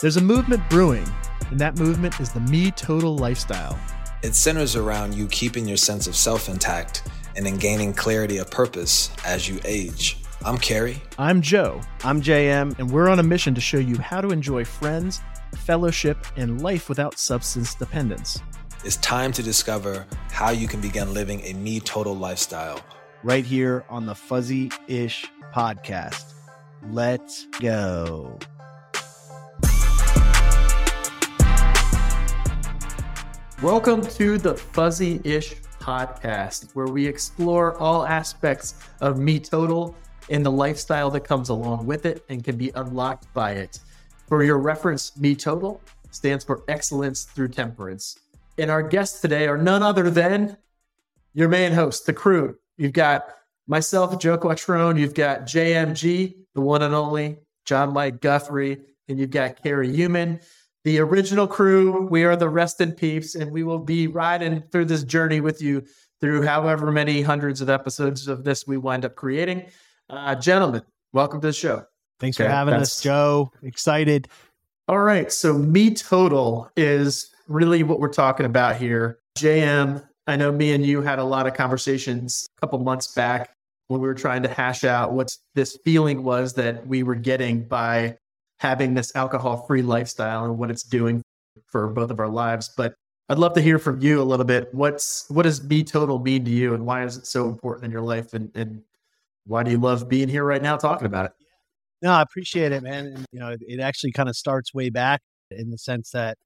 [0.00, 1.06] There's a movement brewing,
[1.50, 3.78] and that movement is the Me Total lifestyle.
[4.22, 8.50] It centers around you keeping your sense of self intact and in gaining clarity of
[8.50, 10.18] purpose as you age.
[10.44, 11.00] I'm Carrie.
[11.18, 12.78] I'm Joe, I'm JM.
[12.78, 15.22] and we're on a mission to show you how to enjoy friends,
[15.64, 18.40] fellowship, and life without substance dependence.
[18.84, 22.80] It's time to discover how you can begin living a me total lifestyle.
[23.22, 25.24] right here on the Fuzzy Ish
[25.54, 26.33] podcast.
[26.90, 28.38] Let's go.
[33.62, 39.96] Welcome to the FUZZEE'ish podcast, where we explore all aspects of Me Total
[40.28, 43.80] and the lifestyle that comes along with it and can be unlocked by it.
[44.28, 48.18] For your reference, Me Total stands for excellence through temperance.
[48.58, 50.58] And our guests today are none other than
[51.32, 52.58] your main host, the crew.
[52.76, 53.26] You've got
[53.66, 59.30] myself, Joe Quattrone, you've got JMG, the one and only, John Mike Guthrie, and you've
[59.30, 60.40] got Carrie Human
[60.84, 62.06] the original crew.
[62.10, 65.62] We are the Rest in Peeps, and we will be riding through this journey with
[65.62, 65.82] you
[66.20, 69.64] through however many hundreds of episodes of this we wind up creating.
[70.10, 71.84] Uh, gentlemen, welcome to the show.
[72.20, 73.50] Thanks Okay, for having that's- us, Joe.
[73.62, 74.28] Excited.
[74.86, 79.18] All right, so Me Total is really what we're talking about here.
[79.38, 83.53] JM, I know me and you had a lot of conversations a couple months back
[83.88, 87.66] when we were trying to hash out what this feeling was that we were getting
[87.66, 88.16] by
[88.58, 91.22] having this alcohol free lifestyle and what it's doing
[91.66, 92.70] for both of our lives.
[92.76, 92.94] But
[93.28, 94.72] I'd love to hear from you a little bit.
[94.72, 97.90] What's what does Me Total mean to you and why is it so important in
[97.90, 98.82] your life and, and
[99.46, 101.32] why do you love being here right now talking about it?
[102.02, 103.06] No, I appreciate it, man.
[103.06, 106.36] And, you know, it actually kind of starts way back in the sense that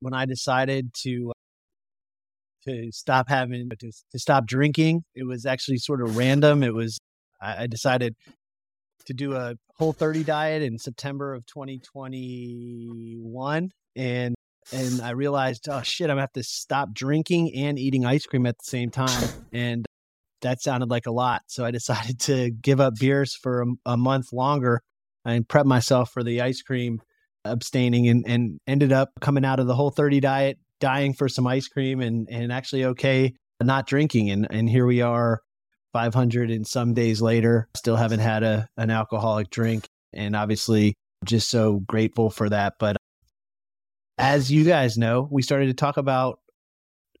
[0.00, 1.32] when I decided to
[2.66, 6.62] to stop having to, to stop drinking, it was actually sort of random.
[6.62, 6.98] It was
[7.40, 8.14] I, I decided
[9.06, 14.34] to do a whole 30 diet in September of 2021 and
[14.72, 18.46] and I realized, oh shit, I'm gonna have to stop drinking and eating ice cream
[18.46, 19.28] at the same time.
[19.52, 19.86] And
[20.42, 21.42] that sounded like a lot.
[21.46, 24.82] So I decided to give up beers for a, a month longer
[25.24, 27.00] and prep myself for the ice cream
[27.44, 31.46] abstaining and, and ended up coming out of the whole 30 diet, dying for some
[31.46, 33.32] ice cream and, and actually okay
[33.62, 34.30] not drinking.
[34.30, 35.40] And, and here we are
[35.92, 39.86] 500 and some days later, still haven't had a, an alcoholic drink.
[40.12, 40.94] And obviously
[41.24, 42.74] just so grateful for that.
[42.78, 42.96] But
[44.18, 46.38] as you guys know, we started to talk about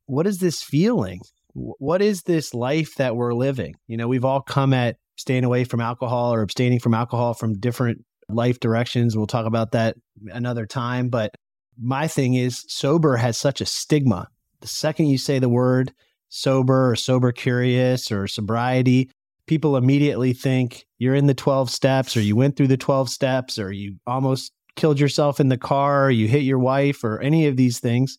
[0.06, 1.20] what is this feeling?
[1.54, 3.74] What is this life that we're living?
[3.86, 7.58] You know, we've all come at staying away from alcohol or abstaining from alcohol from
[7.58, 9.16] different life directions.
[9.16, 9.96] We'll talk about that
[10.28, 11.08] another time.
[11.08, 11.34] But
[11.80, 14.28] my thing is, sober has such a stigma.
[14.60, 15.92] The second you say the word
[16.28, 19.10] sober or sober curious or sobriety,
[19.46, 23.58] people immediately think you're in the 12 steps or you went through the 12 steps
[23.58, 27.46] or you almost killed yourself in the car or you hit your wife or any
[27.46, 28.16] of these things.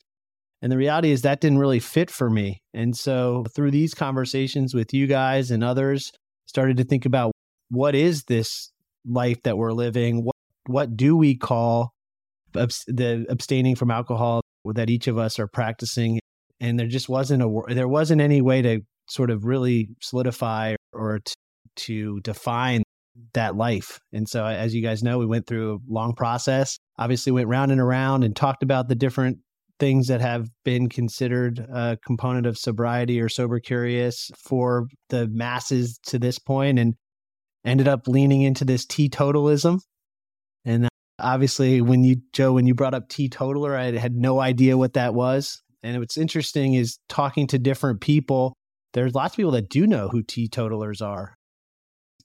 [0.61, 2.61] And the reality is that didn't really fit for me.
[2.73, 6.11] And so through these conversations with you guys and others,
[6.47, 7.31] started to think about
[7.69, 8.71] what is this
[9.05, 10.23] life that we're living?
[10.23, 10.35] What
[10.65, 11.93] what do we call
[12.87, 16.19] the abstaining from alcohol that each of us are practicing?
[16.59, 21.19] And there just wasn't a there wasn't any way to sort of really solidify or
[21.19, 21.35] to,
[21.75, 22.83] to define
[23.33, 23.99] that life.
[24.13, 26.77] And so, as you guys know, we went through a long process.
[26.97, 29.39] Obviously, went round and around and talked about the different
[29.79, 35.99] things that have been considered a component of sobriety or sober curious for the masses
[36.07, 36.95] to this point, and
[37.65, 39.79] ended up leaning into this teetotalism.
[40.65, 40.87] And
[41.19, 45.13] obviously, when you Joe, when you brought up teetotaler, I had no idea what that
[45.13, 45.61] was.
[45.83, 48.53] And what's interesting is talking to different people.
[48.93, 51.37] There's lots of people that do know who teetotalers are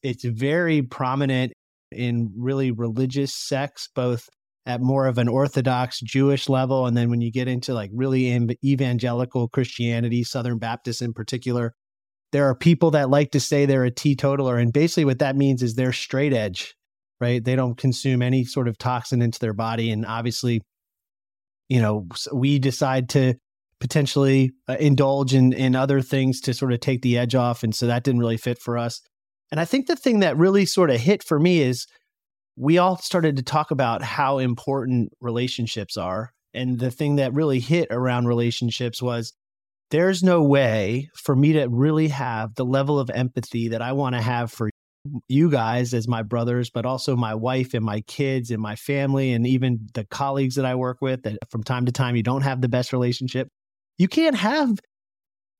[0.02, 1.52] it's very prominent
[1.90, 4.28] in really religious sects, both
[4.66, 6.86] at more of an Orthodox Jewish level.
[6.86, 8.26] And then when you get into like really
[8.64, 11.74] evangelical Christianity, Southern Baptists in particular,
[12.32, 14.58] there are people that like to say they're a teetotaler.
[14.58, 16.74] And basically, what that means is they're straight edge,
[17.22, 17.42] right?
[17.42, 19.92] They don't consume any sort of toxin into their body.
[19.92, 20.60] And obviously,
[21.68, 23.34] you know, we decide to
[23.80, 27.62] potentially uh, indulge in, in other things to sort of take the edge off.
[27.62, 29.00] And so that didn't really fit for us.
[29.52, 31.86] And I think the thing that really sort of hit for me is
[32.56, 36.30] we all started to talk about how important relationships are.
[36.52, 39.32] And the thing that really hit around relationships was
[39.92, 44.16] there's no way for me to really have the level of empathy that I want
[44.16, 44.70] to have for
[45.28, 49.32] you guys as my brothers, but also my wife and my kids and my family,
[49.32, 52.42] and even the colleagues that I work with that from time to time you don't
[52.42, 53.48] have the best relationship.
[53.98, 54.78] You can't have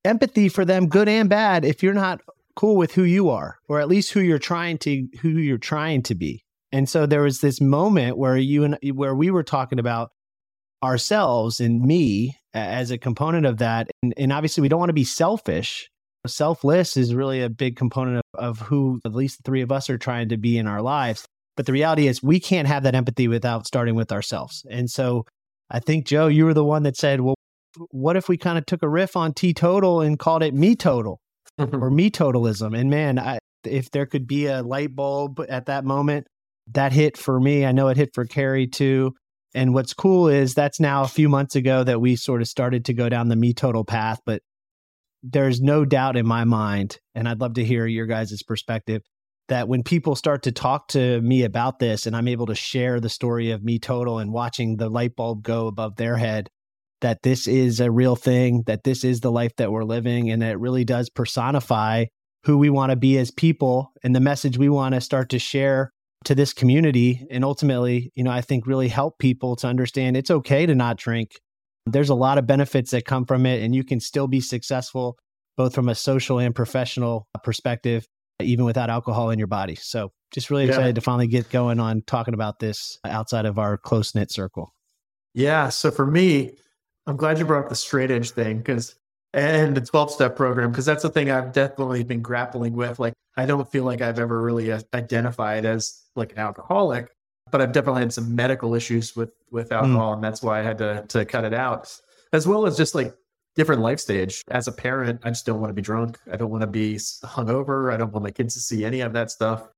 [0.04, 2.20] empathy for them, good and bad, if you're not
[2.54, 6.02] cool with who you are, or at least who you're trying to who you're trying
[6.02, 6.44] to be.
[6.70, 10.10] And so there was this moment where you and where we were talking about
[10.82, 13.88] ourselves and me as a component of that.
[14.02, 15.88] And, and obviously, we don't want to be selfish.
[16.26, 19.90] Selfless is really a big component of, of who at least the three of us
[19.90, 21.24] are trying to be in our lives.
[21.56, 24.64] But the reality is, we can't have that empathy without starting with ourselves.
[24.70, 25.26] And so
[25.70, 27.34] I think, Joe, you were the one that said, well,
[27.90, 31.18] what if we kind of took a riff on teetotal and called it me total
[31.58, 32.78] or me totalism?
[32.78, 36.26] And man, I, if there could be a light bulb at that moment,
[36.68, 37.66] that hit for me.
[37.66, 39.14] I know it hit for Carrie too.
[39.54, 42.86] And what's cool is that's now a few months ago that we sort of started
[42.86, 44.20] to go down the me total path.
[44.24, 44.42] But
[45.22, 49.02] there's no doubt in my mind, and I'd love to hear your guys' perspective,
[49.48, 53.00] that when people start to talk to me about this and I'm able to share
[53.00, 56.48] the story of me total and watching the light bulb go above their head,
[57.00, 60.40] that this is a real thing, that this is the life that we're living, and
[60.42, 62.04] that it really does personify
[62.44, 65.38] who we want to be as people and the message we want to start to
[65.38, 65.92] share
[66.24, 70.30] to this community and ultimately, you know, I think really help people to understand it's
[70.30, 71.32] okay to not drink.
[71.86, 75.16] There's a lot of benefits that come from it and you can still be successful
[75.56, 78.06] both from a social and professional perspective
[78.40, 79.74] even without alcohol in your body.
[79.74, 80.92] So, just really excited yeah.
[80.94, 84.72] to finally get going on talking about this outside of our close-knit circle.
[85.34, 86.52] Yeah, so for me,
[87.06, 88.94] I'm glad you brought up the straight edge thing cuz
[89.34, 93.14] and the 12 step program because that's the thing I've definitely been grappling with like
[93.36, 97.08] I don't feel like I've ever really uh, identified as like an alcoholic,
[97.50, 99.74] but I've definitely had some medical issues with with hmm.
[99.74, 100.14] alcohol, mm.
[100.16, 101.94] and that's why I had to to cut it out,
[102.32, 103.14] as well as just like
[103.54, 104.42] different life stage.
[104.50, 106.18] As a parent, I just don't want to be drunk.
[106.30, 107.92] I don't want to be hungover.
[107.92, 109.68] I don't want my kids to see any of that stuff.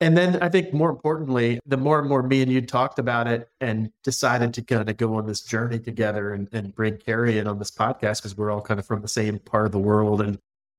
[0.00, 3.26] And then I think more importantly, the more and more me and you talked about
[3.26, 7.38] it and decided to kind of go on this journey together and, and bring Carrie
[7.38, 9.78] in on this podcast because we're all kind of from the same part of the
[9.78, 10.38] world and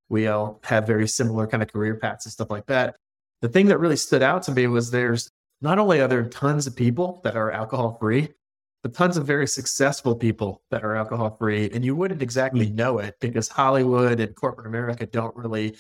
[0.10, 2.96] we all have very similar kind of career paths and stuff like that
[3.42, 5.30] the thing that really stood out to me was there's
[5.62, 8.30] not only are there tons of people that are alcohol free,
[8.84, 11.72] but tons of very successful people that are alcohol free.
[11.74, 12.76] And you wouldn't exactly mm.
[12.76, 15.76] know it because Hollywood and corporate America don't really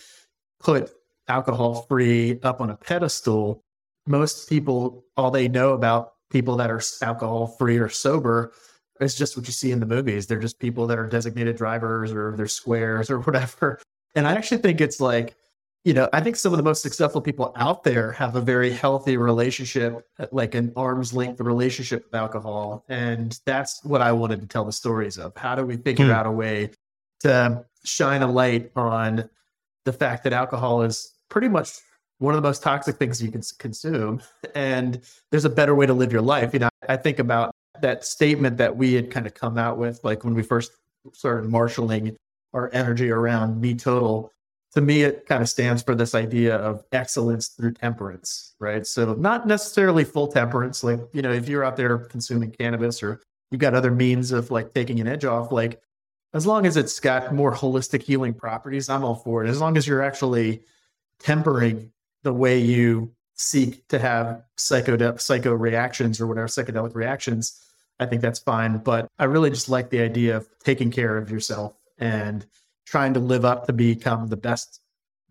[0.59, 0.91] put
[1.27, 3.63] alcohol free up on a pedestal.
[4.07, 8.53] Most people, all they know about people that are alcohol free or sober
[8.99, 10.25] is just what you see in the movies.
[10.25, 13.79] They're just people that are designated drivers or they're squares or whatever.
[14.15, 15.35] And I actually think it's like
[15.85, 18.71] you know, I think some of the most successful people out there have a very
[18.71, 22.83] healthy relationship, like an arm's length relationship with alcohol.
[22.89, 25.37] And that's what I wanted to tell the stories of.
[25.37, 26.11] How do we figure mm.
[26.11, 26.71] out a way
[27.19, 29.29] to shine a light on
[29.85, 31.69] the fact that alcohol is pretty much
[32.17, 34.23] one of the most toxic things you can consume?
[34.55, 34.99] And
[35.29, 36.51] there's a better way to live your life.
[36.51, 40.03] You know, I think about that statement that we had kind of come out with,
[40.03, 40.71] like when we first
[41.13, 42.17] started marshaling
[42.55, 44.31] our energy around me total
[44.75, 48.85] to me, it kind of stands for this idea of excellence through temperance, right?
[48.85, 50.83] So, not necessarily full temperance.
[50.83, 54.51] Like, you know, if you're out there consuming cannabis or you've got other means of
[54.51, 55.81] like taking an edge off, like,
[56.33, 59.49] as long as it's got more holistic healing properties, I'm all for it.
[59.49, 60.61] As long as you're actually
[61.19, 61.91] tempering
[62.23, 67.61] the way you seek to have psycho psycho reactions or whatever psychedelic reactions,
[68.01, 68.79] I think that's fine.
[68.79, 72.45] But I really just like the idea of taking care of yourself and
[72.85, 74.81] trying to live up to become the best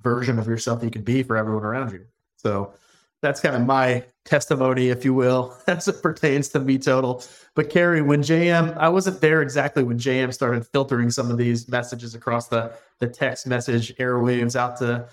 [0.03, 2.05] version of yourself you can be for everyone around you.
[2.37, 2.75] So
[3.23, 7.25] that's kind of my testimony, if you will, as it pertains to me total.
[7.55, 11.69] But Carrie, when JM, I wasn't there exactly when JM started filtering some of these
[11.69, 15.09] messages across the the text message airwaves out to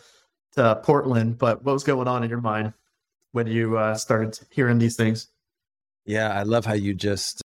[0.53, 1.37] to Portland.
[1.37, 2.73] But what was going on in your mind
[3.31, 5.27] when you uh, started hearing these things?
[6.05, 7.40] Yeah, I love how you just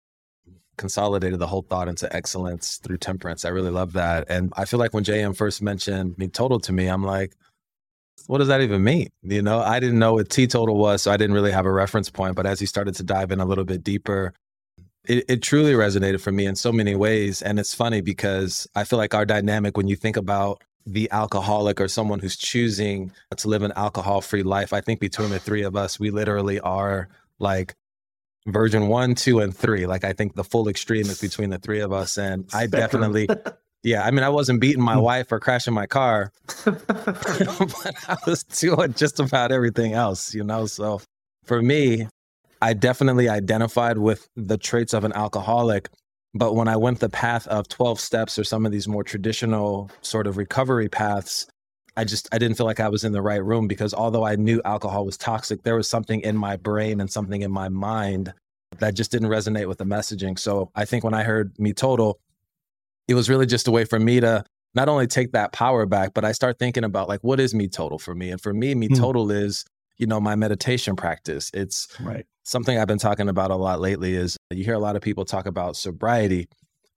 [0.76, 3.44] consolidated the whole thought into excellence through temperance.
[3.44, 4.24] I really love that.
[4.28, 7.34] And I feel like when JM first mentioned me total to me, I'm like,
[8.26, 9.08] what does that even mean?
[9.22, 12.10] You know, I didn't know what teetotal was, so I didn't really have a reference
[12.10, 12.36] point.
[12.36, 14.32] But as he started to dive in a little bit deeper,
[15.06, 17.42] it, it truly resonated for me in so many ways.
[17.42, 21.80] And it's funny because I feel like our dynamic, when you think about the alcoholic
[21.80, 25.62] or someone who's choosing to live an alcohol free life, I think between the three
[25.62, 27.74] of us, we literally are like
[28.46, 29.86] version one, two, and three.
[29.86, 32.16] Like I think the full extreme is between the three of us.
[32.18, 33.28] And I definitely
[33.84, 36.32] yeah, I mean I wasn't beating my wife or crashing my car,
[36.64, 40.66] but I was doing just about everything else, you know.
[40.66, 41.00] So
[41.44, 42.08] for me,
[42.62, 45.90] I definitely identified with the traits of an alcoholic.
[46.36, 49.90] But when I went the path of 12 steps or some of these more traditional
[50.00, 51.46] sort of recovery paths,
[51.96, 54.36] I just I didn't feel like I was in the right room because although I
[54.36, 58.32] knew alcohol was toxic, there was something in my brain and something in my mind
[58.78, 60.38] that just didn't resonate with the messaging.
[60.38, 62.18] So I think when I heard me total,
[63.06, 66.14] it was really just a way for me to not only take that power back,
[66.14, 68.30] but I start thinking about like, what is me total for me?
[68.30, 68.94] And for me, me hmm.
[68.94, 69.64] total is,
[69.96, 71.50] you know, my meditation practice.
[71.54, 72.26] It's right.
[72.42, 75.24] something I've been talking about a lot lately is you hear a lot of people
[75.24, 76.48] talk about sobriety,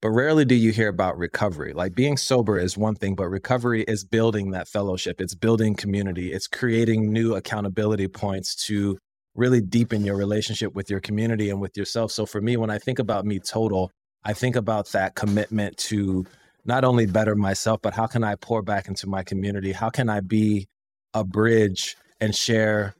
[0.01, 1.73] but rarely do you hear about recovery.
[1.73, 5.19] Like being sober is one thing, but recovery is building that fellowship.
[5.19, 6.31] It's building community.
[6.31, 8.97] It's creating new accountability points to
[9.35, 12.11] really deepen your relationship with your community and with yourself.
[12.11, 13.91] So for me, when I think about me total,
[14.23, 16.25] I think about that commitment to
[16.65, 19.71] not only better myself, but how can I pour back into my community?
[19.71, 20.67] How can I be
[21.13, 22.93] a bridge and share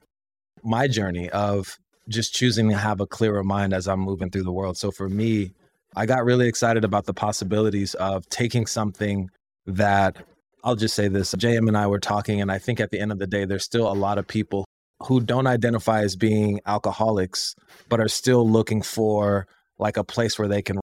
[0.64, 1.76] my journey of
[2.08, 4.78] just choosing to have a clearer mind as I'm moving through the world?
[4.78, 5.52] So for me,
[5.98, 9.30] I got really excited about the possibilities of taking something
[9.66, 10.16] that
[10.62, 13.10] I'll just say this JM and I were talking, and I think at the end
[13.10, 14.64] of the day, there's still a lot of people
[15.02, 17.56] who don't identify as being alcoholics,
[17.88, 19.48] but are still looking for
[19.80, 20.78] like a place where they can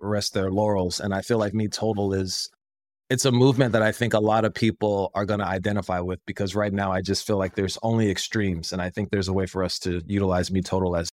[0.00, 1.00] rest their laurels.
[1.00, 2.48] And I feel like Me Total is
[3.10, 6.20] it's a movement that I think a lot of people are going to identify with
[6.24, 9.34] because right now I just feel like there's only extremes, and I think there's a
[9.34, 11.10] way for us to utilize Me Total as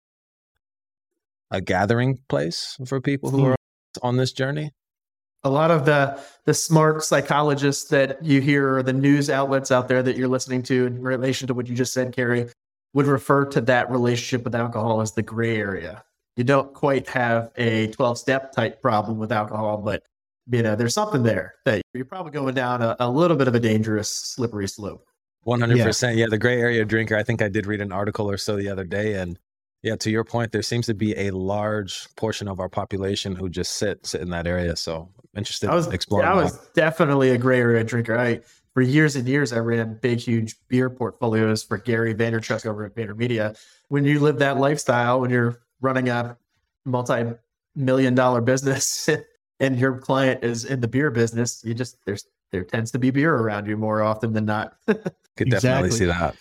[1.51, 3.47] a gathering place for people who mm.
[3.51, 3.57] are
[4.03, 4.71] on this journey.
[5.43, 9.89] A lot of the the smart psychologists that you hear, or the news outlets out
[9.89, 12.49] there that you're listening to, in relation to what you just said, Carrie,
[12.93, 16.05] would refer to that relationship with alcohol as the gray area
[16.41, 20.03] you don't quite have a 12 step type problem with alcohol, but
[20.51, 23.55] you know, there's something there that you're probably going down a, a little bit of
[23.55, 25.07] a dangerous, slippery slope.
[25.47, 26.03] 100%.
[26.03, 26.11] Yeah.
[26.11, 26.27] yeah.
[26.29, 27.15] The gray area drinker.
[27.15, 29.15] I think I did read an article or so the other day.
[29.15, 29.39] And
[29.83, 33.49] yeah, to your point, there seems to be a large portion of our population who
[33.49, 34.77] just sit, sit in that area.
[34.77, 36.27] So interested I was, in exploring.
[36.27, 38.19] Yeah, I was definitely a gray area drinker.
[38.19, 38.41] I,
[38.75, 42.95] for years and years, I ran big, huge beer portfolios for Gary Vaynerchuk over at
[42.95, 43.59] VaynerMedia.
[43.89, 46.37] When you live that lifestyle, when you're running a
[46.85, 49.09] multi-million dollar business
[49.61, 53.11] and your client is in the beer business, you just there's there tends to be
[53.11, 54.75] beer around you more often than not.
[54.87, 54.99] Could
[55.47, 55.49] exactly.
[55.49, 56.37] definitely see that.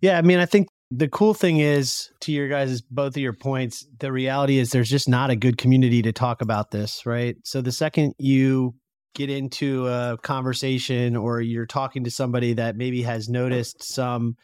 [0.00, 3.32] Yeah, I mean, I think the cool thing is to your guys both of your
[3.32, 7.36] points, the reality is there's just not a good community to talk about this, right?
[7.44, 8.74] So the second you
[9.14, 14.36] get into a conversation or you're talking to somebody that maybe has noticed some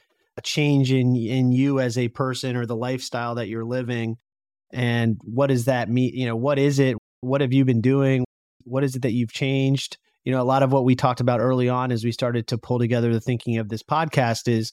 [0.43, 4.17] change in in you as a person or the lifestyle that you're living
[4.73, 6.15] and what does that mean?
[6.15, 6.97] You know what is it?
[7.21, 8.25] What have you been doing?
[8.65, 9.99] What is it that you've changed?
[10.25, 12.59] You know a lot of what we talked about early on as we started to
[12.59, 14.73] pull together the thinking of this podcast is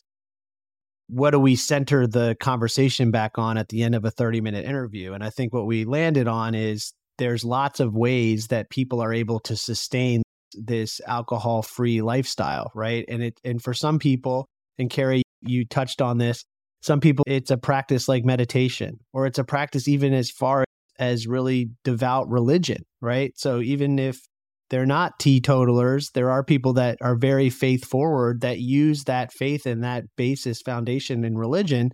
[1.07, 4.65] what do we center the conversation back on at the end of a 30 minute
[4.65, 9.01] interview and i think what we landed on is there's lots of ways that people
[9.01, 10.21] are able to sustain
[10.53, 14.47] this alcohol free lifestyle right and it and for some people
[14.77, 16.43] and Carrie you touched on this.
[16.81, 20.63] Some people, it's a practice like meditation, or it's a practice even as far
[20.99, 23.33] as really devout religion, right?
[23.35, 24.21] So even if
[24.69, 29.65] they're not teetotalers, there are people that are very faith forward that use that faith
[29.65, 31.91] and that basis foundation in religion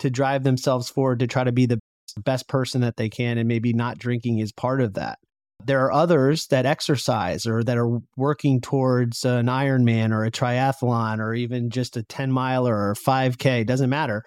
[0.00, 1.78] to drive themselves forward to try to be the
[2.24, 3.38] best person that they can.
[3.38, 5.18] And maybe not drinking is part of that.
[5.64, 11.18] There are others that exercise or that are working towards an Ironman or a triathlon
[11.18, 14.22] or even just a 10 miler or 5K, doesn't matter,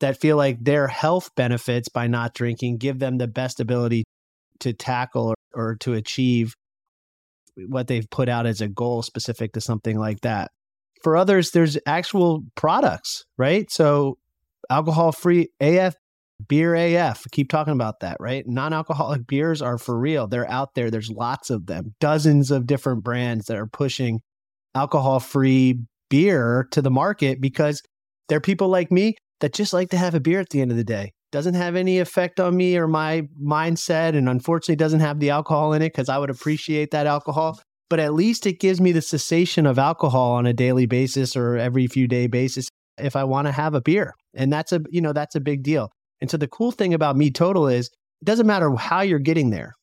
[0.00, 4.04] that feel like their health benefits by not drinking give them the best ability
[4.60, 6.54] to tackle or, or to achieve
[7.68, 10.50] what they've put out as a goal specific to something like that.
[11.02, 13.70] For others, there's actual products, right?
[13.70, 14.18] So
[14.70, 15.94] alcohol free AF
[16.48, 18.44] Beer AF, keep talking about that, right?
[18.46, 20.26] Non alcoholic beers are for real.
[20.26, 20.90] They're out there.
[20.90, 24.20] There's lots of them, dozens of different brands that are pushing
[24.74, 27.82] alcohol free beer to the market because
[28.28, 30.70] there are people like me that just like to have a beer at the end
[30.70, 31.12] of the day.
[31.32, 35.72] Doesn't have any effect on me or my mindset, and unfortunately doesn't have the alcohol
[35.72, 37.60] in it because I would appreciate that alcohol.
[37.88, 41.56] But at least it gives me the cessation of alcohol on a daily basis or
[41.56, 42.68] every few day basis
[42.98, 44.14] if I want to have a beer.
[44.34, 45.90] And that's a you know that's a big deal.
[46.20, 49.50] And so the cool thing about Me Total is it doesn't matter how you're getting
[49.50, 49.74] there,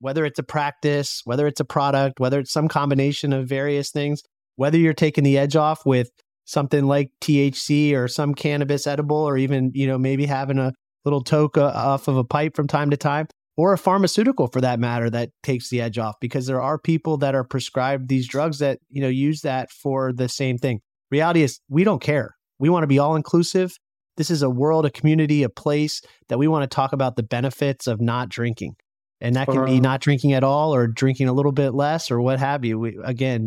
[0.00, 4.22] whether it's a practice, whether it's a product, whether it's some combination of various things,
[4.56, 6.10] whether you're taking the edge off with
[6.50, 10.72] something like THC or some cannabis edible, or even, you know, maybe having a
[11.04, 13.26] little toke off of a pipe from time to time,
[13.56, 17.16] or a pharmaceutical for that matter that takes the edge off, because there are people
[17.18, 20.80] that are prescribed these drugs that, you know, use that for the same thing.
[21.10, 22.36] Reality is we don't care.
[22.58, 23.76] We want to be all inclusive
[24.20, 27.22] this is a world, a community, a place that we want to talk about the
[27.22, 28.76] benefits of not drinking.
[29.18, 32.20] And that can be not drinking at all or drinking a little bit less or
[32.20, 32.78] what have you.
[32.78, 33.46] We, again,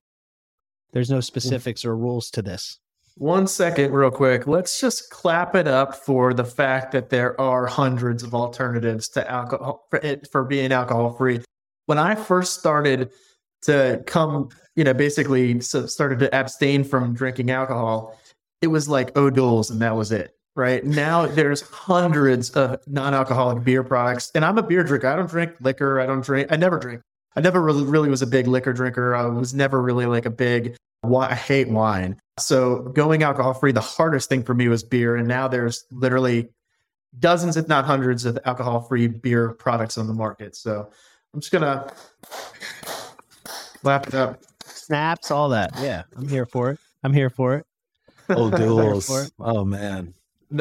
[0.92, 1.24] there's no mm.
[1.24, 2.80] specifics or rules to this.
[3.16, 4.48] One second, real quick.
[4.48, 9.30] Let's just clap it up for the fact that there are hundreds of alternatives to
[9.30, 11.42] alcohol for, it, for being alcohol free.
[11.86, 13.12] When I first started
[13.64, 18.20] to come, you know, basically started to abstain from drinking alcohol,
[18.62, 20.32] it was like O'Doul's and that was it.
[20.56, 25.08] Right now, there's hundreds of non-alcoholic beer products, and I'm a beer drinker.
[25.08, 26.00] I don't drink liquor.
[26.00, 26.52] I don't drink.
[26.52, 27.02] I never drink.
[27.36, 29.16] I never really, really was a big liquor drinker.
[29.16, 30.76] I was never really like a big.
[31.04, 32.20] I hate wine.
[32.40, 36.50] So going alcohol free, the hardest thing for me was beer, and now there's literally
[37.20, 40.56] dozens, if not hundreds, of alcohol free beer products on the market.
[40.56, 40.90] So
[41.34, 41.92] I'm just gonna
[43.84, 44.42] lap it up.
[44.66, 45.72] Snaps, all that.
[45.80, 46.80] Yeah, I'm here for it.
[47.04, 47.66] I'm here for it.
[48.30, 49.32] O'Doul's.
[49.40, 50.14] oh man.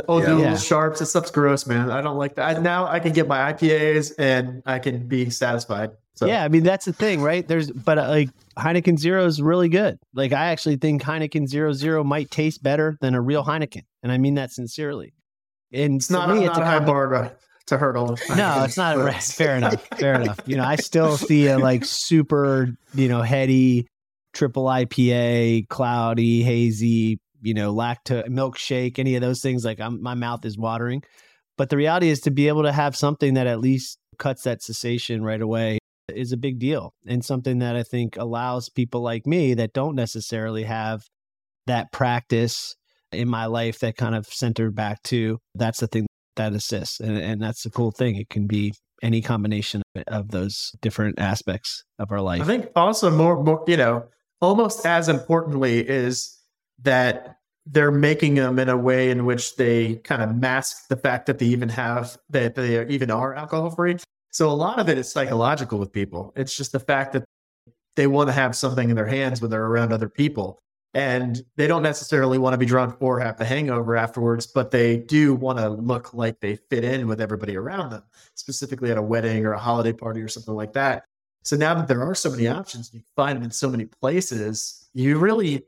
[0.08, 0.56] O'Doul's yeah.
[0.56, 1.00] Sharp's.
[1.00, 1.90] This stuff's gross, man.
[1.90, 2.56] I don't like that.
[2.56, 5.92] I, now I can get my IPAs and I can be satisfied.
[6.14, 6.26] So.
[6.26, 7.46] Yeah, I mean that's the thing, right?
[7.46, 8.28] There's, but uh, like
[8.58, 9.98] Heineken Zero is really good.
[10.14, 14.12] Like I actually think Heineken Zero Zero might taste better than a real Heineken, and
[14.12, 15.14] I mean that sincerely.
[15.72, 17.32] And it's not, me, a, it's not a high bar to,
[17.68, 18.18] to hurdle.
[18.36, 18.96] No, it's not.
[18.96, 19.36] A, rest.
[19.36, 19.86] fair enough.
[19.98, 20.38] Fair enough.
[20.44, 23.86] You know, I still see a like super, you know, heady
[24.34, 29.64] triple IPA, cloudy, hazy, you know, lacto milkshake, any of those things.
[29.64, 31.02] Like I'm, my mouth is watering.
[31.56, 34.62] But the reality is to be able to have something that at least cuts that
[34.62, 35.78] cessation right away
[36.08, 39.94] is a big deal and something that I think allows people like me that don't
[39.94, 41.02] necessarily have
[41.66, 42.74] that practice
[43.12, 46.06] in my life that kind of centered back to that's the thing
[46.36, 47.00] that assists.
[47.00, 48.16] And, and that's the cool thing.
[48.16, 52.40] It can be any combination of those different aspects of our life.
[52.40, 54.04] I think also more, more, you know,
[54.40, 56.38] almost as importantly is
[56.82, 61.26] that they're making them in a way in which they kind of mask the fact
[61.26, 63.96] that they even have that they even are alcohol free.
[64.32, 66.32] So a lot of it is psychological with people.
[66.36, 67.24] It's just the fact that
[67.96, 70.58] they want to have something in their hands when they're around other people.
[70.94, 74.98] And they don't necessarily want to be drunk or have the hangover afterwards, but they
[74.98, 78.02] do want to look like they fit in with everybody around them,
[78.34, 81.04] specifically at a wedding or a holiday party or something like that.
[81.44, 84.88] So now that there are so many options, you find them in so many places,
[84.94, 85.64] you really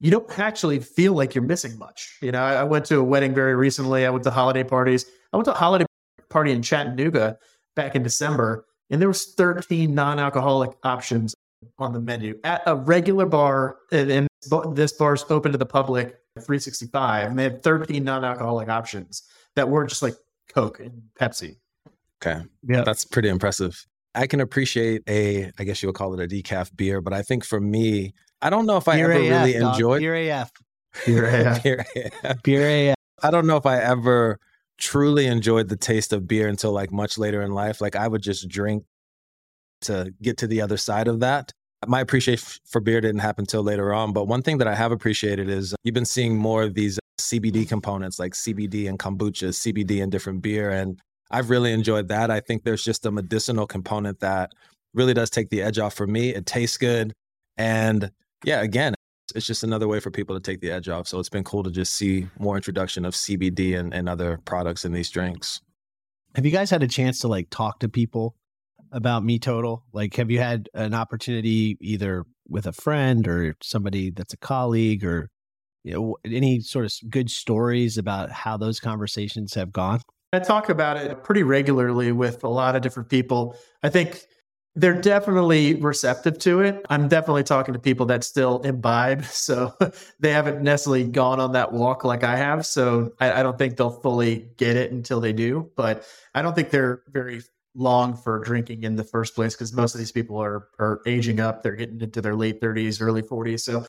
[0.00, 2.18] you don't actually feel like you're missing much.
[2.22, 4.06] You know, I went to a wedding very recently.
[4.06, 5.06] I went to holiday parties.
[5.32, 5.86] I went to a holiday
[6.28, 7.36] party in Chattanooga
[7.78, 11.34] back in December, and there was 13 non-alcoholic options
[11.78, 13.78] on the menu at a regular bar.
[13.92, 14.28] And
[14.74, 19.22] this bar's open to the public 365, and they had 13 non-alcoholic options
[19.54, 20.14] that were just like
[20.52, 21.56] Coke and Pepsi.
[22.20, 23.86] Okay, yeah, that's pretty impressive.
[24.16, 27.22] I can appreciate a, I guess you would call it a decaf beer, but I
[27.22, 28.12] think for me,
[28.42, 29.74] I don't know if I Beer ever AF, really dog.
[29.74, 30.52] enjoyed Beer AF.
[31.06, 31.62] Beer AF.
[31.62, 31.86] Beer
[32.24, 32.42] AF.
[32.42, 32.96] Beer AF.
[33.22, 34.40] I don't know if I ever
[34.78, 37.80] truly enjoyed the taste of beer until like much later in life.
[37.80, 38.84] Like I would just drink
[39.82, 41.52] to get to the other side of that.
[41.86, 44.12] My appreciation for beer didn't happen until later on.
[44.12, 47.68] But one thing that I have appreciated is you've been seeing more of these CBD
[47.68, 50.70] components like CBD and kombucha, CBD and different beer.
[50.70, 52.30] And I've really enjoyed that.
[52.30, 54.52] I think there's just a medicinal component that
[54.94, 56.30] really does take the edge off for me.
[56.34, 57.12] It tastes good.
[57.56, 58.10] And
[58.44, 58.94] yeah, again,
[59.34, 61.08] it's just another way for people to take the edge off.
[61.08, 64.84] So it's been cool to just see more introduction of CBD and, and other products
[64.84, 65.60] in these drinks.
[66.34, 68.36] Have you guys had a chance to like talk to people
[68.92, 69.82] about Me Total?
[69.92, 75.04] Like, have you had an opportunity either with a friend or somebody that's a colleague
[75.04, 75.30] or
[75.84, 80.00] you know any sort of good stories about how those conversations have gone?
[80.32, 83.56] I talk about it pretty regularly with a lot of different people.
[83.82, 84.22] I think
[84.74, 86.86] they're definitely receptive to it.
[86.88, 89.24] I'm definitely talking to people that still imbibe.
[89.48, 89.74] So
[90.20, 92.66] they haven't necessarily gone on that walk like I have.
[92.66, 95.70] So I, I, don't think they'll fully get it until they do.
[95.74, 96.04] But
[96.34, 97.40] I don't think they're very
[97.74, 101.40] long for drinking in the first place because most of these people are, are aging
[101.40, 101.62] up.
[101.62, 103.60] They're getting into their late 30s, early 40s.
[103.60, 103.86] So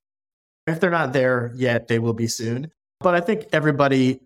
[0.65, 2.71] if they're not there yet, they will be soon.
[3.01, 4.21] But I think everybody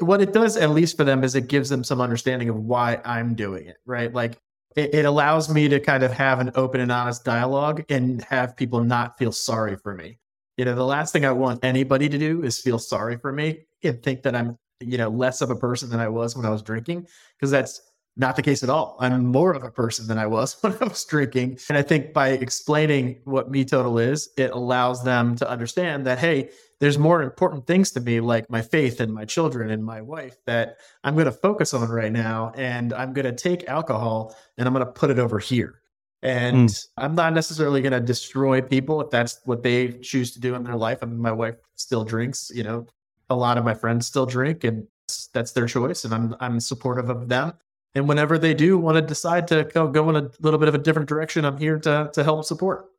[0.00, 2.98] what it does at least for them is it gives them some understanding of why
[3.04, 4.38] i'm doing it right like
[4.76, 8.56] it, it allows me to kind of have an open and honest dialogue and have
[8.56, 10.18] people not feel sorry for me.
[10.56, 13.66] You know, the last thing I want anybody to do is feel sorry for me
[13.82, 16.50] and think that I'm, you know, less of a person than I was when I
[16.50, 17.06] was drinking,
[17.36, 17.80] because that's
[18.16, 18.96] not the case at all.
[19.00, 21.58] I'm more of a person than I was when I was drinking.
[21.68, 26.18] And I think by explaining what Me Total is, it allows them to understand that,
[26.18, 26.50] hey,
[26.84, 30.36] there's more important things to me, like my faith and my children and my wife,
[30.44, 32.52] that I'm going to focus on right now.
[32.56, 35.80] And I'm going to take alcohol and I'm going to put it over here.
[36.22, 36.88] And mm.
[36.98, 40.62] I'm not necessarily going to destroy people if that's what they choose to do in
[40.62, 40.98] their life.
[41.00, 42.86] I mean, my wife still drinks, you know,
[43.30, 44.86] a lot of my friends still drink and
[45.32, 46.04] that's their choice.
[46.04, 47.54] And I'm, I'm supportive of them.
[47.94, 50.74] And whenever they do want to decide to go, go in a little bit of
[50.74, 52.90] a different direction, I'm here to, to help support.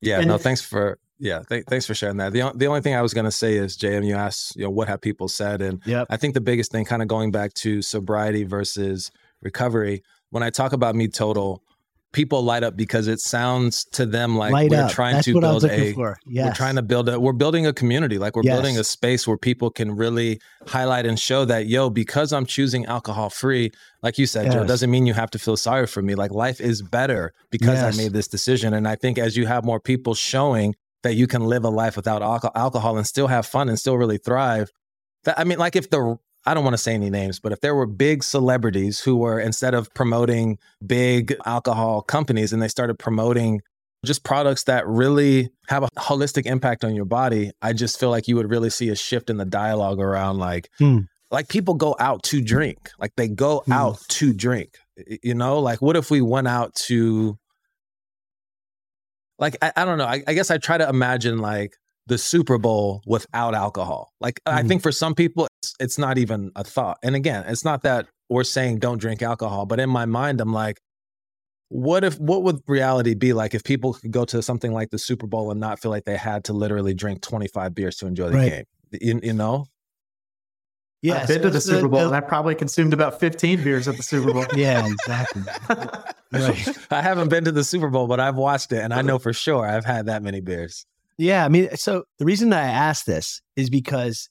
[0.00, 2.32] Yeah, and no, thanks for yeah, th- thanks for sharing that.
[2.32, 4.70] The the only thing I was going to say is, JM, you asked, you know,
[4.70, 6.06] what have people said, and yep.
[6.10, 9.10] I think the biggest thing, kind of going back to sobriety versus
[9.42, 11.62] recovery, when I talk about me total,
[12.12, 14.90] people light up because it sounds to them like Light we're up.
[14.90, 16.16] trying That's to what I was build a for.
[16.26, 19.36] we're trying to build a we're building a community like we're building a space where
[19.36, 23.70] people can really highlight and show that yo because i'm choosing alcohol free
[24.02, 24.68] like you said joe Yes.
[24.68, 27.94] doesn't mean you have to feel sorry for me like life is better because Yes.
[27.98, 31.26] i made this decision and i think as you have more people showing that you
[31.26, 34.70] can live a life without alco- alcohol and still have fun and still really thrive
[35.24, 36.16] that i mean like if the
[36.48, 39.40] I don't want to say any names, but if there were big celebrities who were
[39.40, 43.62] instead of promoting big alcohol companies and they started promoting
[44.04, 48.28] just products that really have a holistic impact on your body, I just feel like
[48.28, 50.98] you would really see a shift in the dialogue around like Hmm.
[51.32, 52.90] like people go out to drink.
[52.96, 53.72] Like they go Hmm.
[53.72, 54.78] out to drink.
[55.24, 57.36] You know, like what if we went out to
[59.38, 60.06] like I, I don't know.
[60.06, 61.74] I, I guess I try to imagine like
[62.06, 64.12] the Super Bowl without alcohol.
[64.20, 64.68] Like I Mhm.
[64.68, 66.98] think for some people it's, it's not even a thought.
[67.02, 70.52] And again, it's not that we're saying don't drink alcohol, but in my mind I'm
[70.52, 70.78] like
[71.68, 74.98] what if what would reality be like if people could go to something like the
[74.98, 78.28] Super Bowl and not feel like they had to literally drink 25 beers to enjoy
[78.28, 78.52] the Right.
[78.52, 78.64] game?
[79.00, 79.66] You, you know?
[81.06, 83.86] Yeah, I've been to the Super Bowl the- and I probably consumed about 15 beers
[83.86, 84.44] at the Super Bowl.
[84.56, 85.42] yeah, exactly.
[86.32, 86.68] Right.
[86.90, 89.32] I haven't been to the Super Bowl, but I've watched it and I know for
[89.32, 90.84] sure I've had that many beers.
[91.18, 94.28] Yeah, I mean, so the reason that I ask this is because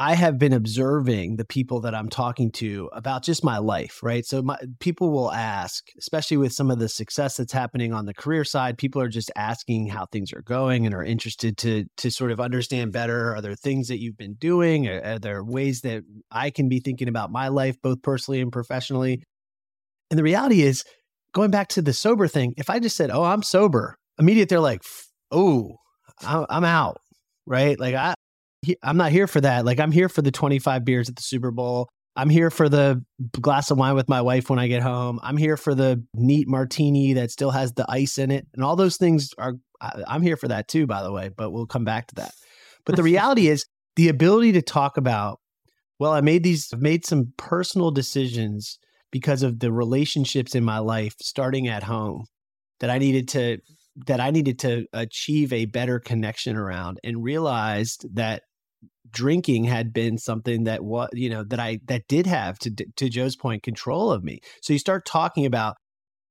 [0.00, 4.24] I have been observing the people that I'm talking to about just my life, right?
[4.24, 8.14] So my people will ask, especially with some of the success that's happening on the
[8.14, 12.10] career side, people are just asking how things are going and are interested to to
[12.10, 13.34] sort of understand better.
[13.34, 14.88] Are there things that you've been doing?
[14.88, 18.50] Are, are there ways that I can be thinking about my life, both personally and
[18.50, 19.22] professionally?
[20.10, 20.82] And the reality is,
[21.34, 24.60] going back to the sober thing, if I just said, "Oh, I'm sober," immediate they're
[24.60, 24.80] like,
[25.30, 25.76] "Oh,
[26.22, 26.96] I'm I'm out,"
[27.44, 27.78] right?
[27.78, 28.14] Like I,
[28.82, 29.64] I'm not here for that.
[29.64, 31.88] Like I'm here for the 25 beers at the Super Bowl.
[32.16, 33.02] I'm here for the
[33.40, 35.20] glass of wine with my wife when I get home.
[35.22, 38.76] I'm here for the neat martini that still has the ice in it, and all
[38.76, 39.54] those things are.
[39.80, 41.30] I, I'm here for that too, by the way.
[41.34, 42.32] But we'll come back to that.
[42.84, 43.64] But the reality is
[43.96, 45.40] the ability to talk about.
[45.98, 46.72] Well, I made these.
[46.76, 48.78] Made some personal decisions
[49.10, 52.24] because of the relationships in my life, starting at home,
[52.80, 53.58] that I needed to
[54.06, 58.42] that I needed to achieve a better connection around and realized that
[59.12, 63.08] drinking had been something that what you know that I that did have to to
[63.08, 64.40] Joe's point control of me.
[64.62, 65.76] So you start talking about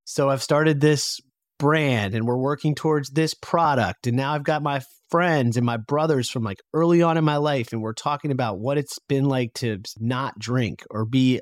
[0.05, 1.19] so I've started this
[1.59, 5.77] brand and we're working towards this product and now I've got my friends and my
[5.77, 9.25] brothers from like early on in my life and we're talking about what it's been
[9.25, 11.41] like to not drink or be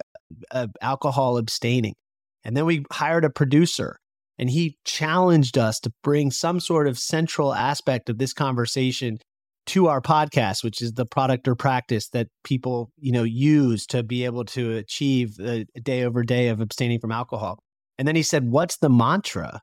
[0.52, 1.93] uh, alcohol abstaining.
[2.43, 3.97] And then we hired a producer
[4.38, 9.17] and he challenged us to bring some sort of central aspect of this conversation
[9.67, 14.03] to our podcast which is the product or practice that people you know use to
[14.03, 17.60] be able to achieve the day over day of abstaining from alcohol.
[17.97, 19.62] And then he said what's the mantra?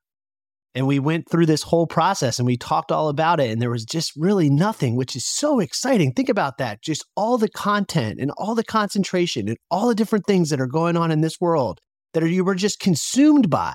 [0.77, 3.71] And we went through this whole process and we talked all about it and there
[3.71, 6.13] was just really nothing which is so exciting.
[6.13, 6.83] Think about that.
[6.83, 10.67] Just all the content and all the concentration and all the different things that are
[10.67, 11.81] going on in this world
[12.13, 13.75] that are, you were just consumed by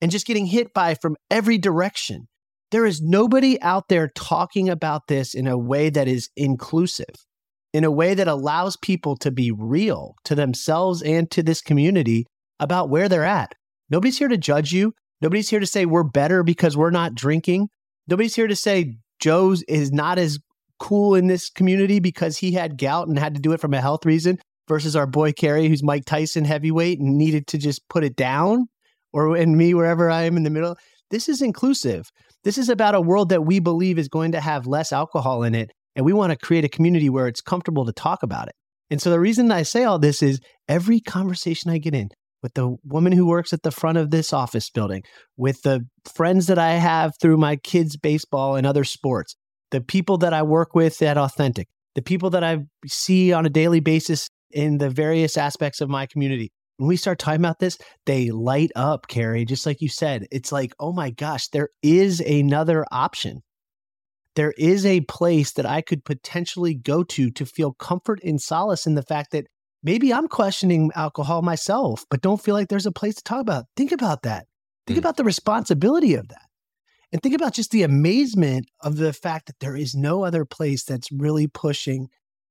[0.00, 2.26] and just getting hit by from every direction
[2.72, 7.14] there is nobody out there talking about this in a way that is inclusive,
[7.72, 12.26] in a way that allows people to be real to themselves and to this community
[12.58, 13.54] about where they're at.
[13.90, 14.94] Nobody's here to judge you.
[15.20, 17.68] Nobody's here to say we're better because we're not drinking.
[18.08, 20.38] Nobody's here to say Joe's is not as
[20.80, 23.80] cool in this community because he had gout and had to do it from a
[23.80, 28.02] health reason versus our boy Carrie, who's Mike Tyson heavyweight and needed to just put
[28.02, 28.66] it down,
[29.12, 30.76] or and me, wherever I am in the middle.
[31.10, 32.10] This is inclusive.
[32.44, 35.54] This is about a world that we believe is going to have less alcohol in
[35.54, 35.70] it.
[35.94, 38.54] And we want to create a community where it's comfortable to talk about it.
[38.90, 42.08] And so the reason I say all this is every conversation I get in
[42.42, 45.02] with the woman who works at the front of this office building,
[45.36, 49.36] with the friends that I have through my kids' baseball and other sports,
[49.70, 53.50] the people that I work with at Authentic, the people that I see on a
[53.50, 56.52] daily basis in the various aspects of my community.
[56.82, 60.26] When we start talking about this, they light up, Carrie, just like you said.
[60.32, 63.42] It's like, oh my gosh, there is another option.
[64.34, 68.84] There is a place that I could potentially go to to feel comfort and solace
[68.84, 69.46] in the fact that
[69.84, 73.66] maybe I'm questioning alcohol myself, but don't feel like there's a place to talk about.
[73.76, 74.48] Think about that.
[74.88, 75.02] Think Mm.
[75.02, 76.48] about the responsibility of that.
[77.12, 80.82] And think about just the amazement of the fact that there is no other place
[80.82, 82.08] that's really pushing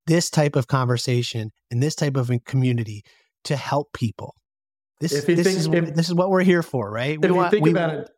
[0.08, 3.04] this type of conversation and this type of community
[3.46, 4.36] to help people.
[5.00, 7.18] This, If you this, think- is, if- this is what we're here for, right?
[7.22, 8.10] if you think about it,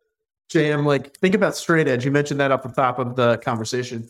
[0.50, 2.04] Jam, like think about straight edge.
[2.04, 4.06] You mentioned that up the top of the conversation.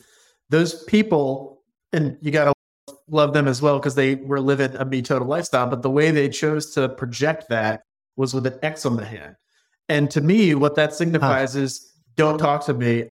[0.50, 4.84] Those people, and you got to love them as well because they were living a
[4.84, 5.68] me total lifestyle.
[5.68, 7.82] But the way they chose to project that
[8.16, 9.36] was with an X on the hand.
[9.88, 11.60] And to me, what that signifies huh.
[11.60, 13.08] is don't talk to me.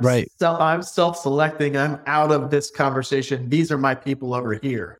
[0.00, 0.28] Right.
[0.38, 1.76] So I'm self selecting.
[1.76, 3.48] I'm out of this conversation.
[3.48, 4.98] These are my people over here.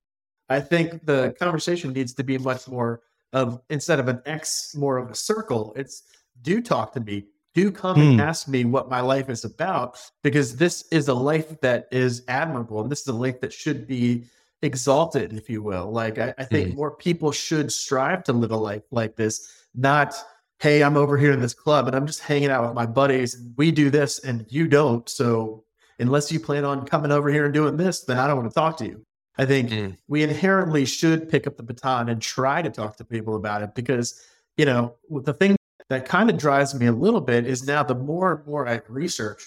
[0.49, 4.97] I think the conversation needs to be much more of instead of an X, more
[4.99, 5.73] of a circle.
[5.77, 6.03] It's
[6.43, 7.25] do talk to me.
[7.55, 8.21] Do come and hmm.
[8.21, 12.83] ask me what my life is about because this is a life that is admirable
[12.83, 14.27] and this is a life that should be
[14.61, 15.91] exalted, if you will.
[15.91, 16.77] Like I, I think mm.
[16.77, 20.15] more people should strive to live a life like this, not
[20.59, 23.35] hey, I'm over here in this club and I'm just hanging out with my buddies
[23.35, 25.09] and we do this and you don't.
[25.09, 25.65] So
[25.99, 28.55] unless you plan on coming over here and doing this, then I don't want to
[28.55, 29.06] talk to you.
[29.38, 29.96] I think mm.
[30.09, 33.75] we inherently should pick up the baton and try to talk to people about it
[33.75, 34.20] because,
[34.57, 35.57] you know, the thing
[35.88, 38.81] that kind of drives me a little bit is now the more and more I
[38.88, 39.44] research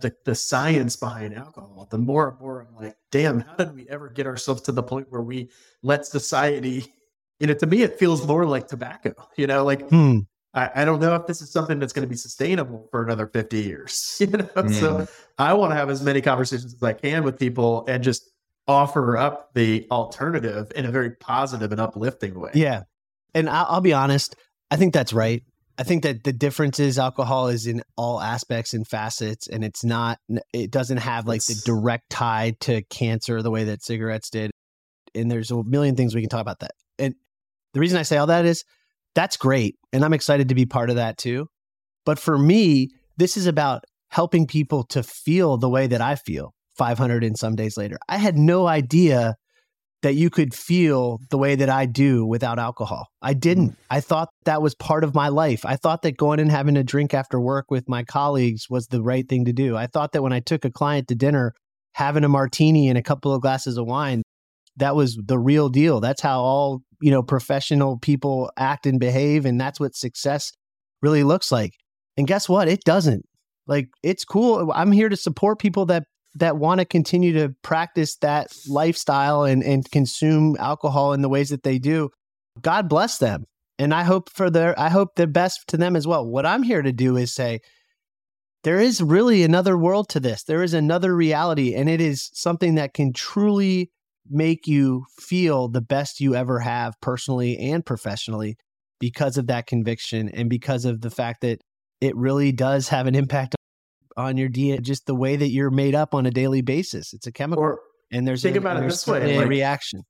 [0.00, 3.88] the, the science behind alcohol, the more and more I'm like, damn, how did we
[3.88, 5.50] ever get ourselves to the point where we
[5.82, 6.92] let society,
[7.40, 10.20] you know, to me, it feels more like tobacco, you know, like hmm.
[10.54, 13.26] I, I, don't know if this is something that's going to be sustainable for another
[13.26, 14.44] 50 years, you know?
[14.44, 14.74] Mm.
[14.74, 15.08] So
[15.38, 18.30] I want to have as many conversations as I can with people and just
[18.68, 22.50] offer up the alternative in a very positive and uplifting way.
[22.54, 22.82] Yeah.
[23.34, 24.36] And I'll, I'll be honest,
[24.70, 25.42] I think that's right.
[25.78, 29.82] I think that the difference is alcohol is in all aspects and facets, and it's
[29.82, 30.18] not,
[30.52, 34.50] it doesn't have like the direct tie to cancer the way that cigarettes did.
[35.14, 36.72] And there's a million things we can talk about that.
[36.98, 37.14] And
[37.72, 38.64] the reason I say all that is
[39.14, 39.76] that's great.
[39.92, 41.48] And I'm excited to be part of that too.
[42.04, 46.54] But for me, this is about helping people to feel the way that I feel
[46.76, 47.98] 500 and some days later.
[48.08, 49.36] I had no idea
[50.02, 53.08] that you could feel the way that I do without alcohol.
[53.22, 53.70] I didn't.
[53.70, 53.76] Mm.
[53.90, 55.64] I thought that was part of my life.
[55.64, 59.02] I thought that going and having a drink after work with my colleagues was the
[59.02, 59.76] right thing to do.
[59.76, 61.54] I thought that when I took a client to dinner,
[61.94, 64.22] having a martini and a couple of glasses of wine,
[64.76, 66.00] that was the real deal.
[66.00, 70.50] That's how all, you know, professional people act and behave and that's what success
[71.00, 71.72] really looks like.
[72.16, 72.68] And guess what?
[72.68, 73.24] It doesn't.
[73.68, 74.72] Like it's cool.
[74.74, 76.04] I'm here to support people that
[76.34, 81.50] that want to continue to practice that lifestyle and, and consume alcohol in the ways
[81.50, 82.10] that they do,
[82.60, 83.44] God bless them.
[83.78, 86.26] And I hope for their I hope the best to them as well.
[86.26, 87.60] What I'm here to do is say
[88.64, 90.44] there is really another world to this.
[90.44, 93.90] There is another reality and it is something that can truly
[94.30, 98.56] make you feel the best you ever have personally and professionally
[99.00, 101.60] because of that conviction and because of the fact that
[102.00, 103.56] it really does have an impact
[104.16, 107.12] on your DNA, just the way that you're made up on a daily basis.
[107.12, 107.62] It's a chemical.
[107.62, 110.04] Or and there's think a, about it this way: like, reaction.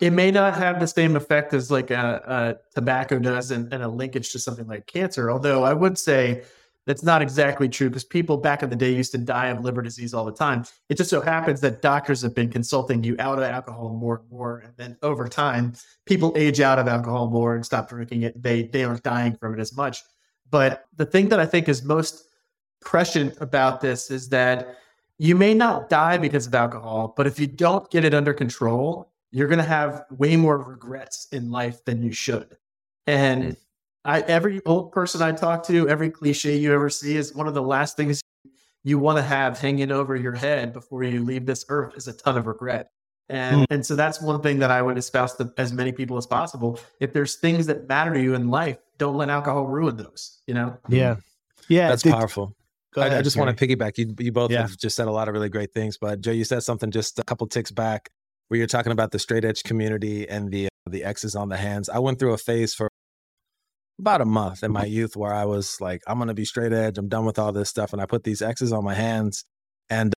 [0.00, 3.82] It may not have the same effect as like a, a tobacco does, and, and
[3.82, 5.30] a linkage to something like cancer.
[5.30, 6.42] Although I would say
[6.86, 9.82] that's not exactly true because people back in the day used to die of liver
[9.82, 10.64] disease all the time.
[10.88, 14.30] It just so happens that doctors have been consulting you out of alcohol more and
[14.30, 15.74] more, and then over time,
[16.06, 18.42] people age out of alcohol more and stop drinking it.
[18.42, 20.02] They they aren't dying from it as much.
[20.50, 22.24] But the thing that I think is most
[22.84, 24.76] prescient about this is that
[25.18, 29.12] you may not die because of alcohol, but if you don't get it under control,
[29.30, 32.56] you're going to have way more regrets in life than you should.
[33.06, 33.56] And mm.
[34.04, 37.54] I, every old person I talk to, every cliche you ever see is one of
[37.54, 38.20] the last things
[38.82, 42.12] you want to have hanging over your head before you leave this earth is a
[42.12, 42.90] ton of regret.
[43.28, 43.66] And, mm.
[43.70, 46.78] and so that's one thing that I would espouse to as many people as possible.
[47.00, 50.54] If there's things that matter to you in life, don't let alcohol ruin those, you
[50.54, 50.76] know?
[50.88, 51.16] Yeah.
[51.68, 51.88] Yeah.
[51.88, 52.54] That's powerful.
[52.96, 53.98] Ahead, I, I, just want to piggyback.
[53.98, 54.62] You, you both yeah.
[54.62, 57.18] have just said a lot of really great things, but Joe, you said something just
[57.18, 58.10] a couple ticks back
[58.48, 61.56] where you're talking about the straight edge community and the uh, the X's on the
[61.56, 61.88] hands.
[61.88, 62.88] I went through a phase for
[63.98, 66.72] about a month in my youth where I was like, I'm going to be straight
[66.72, 66.98] edge.
[66.98, 67.92] I'm done with all this stuff.
[67.92, 69.44] And I put these X's on my hands.
[69.88, 70.12] And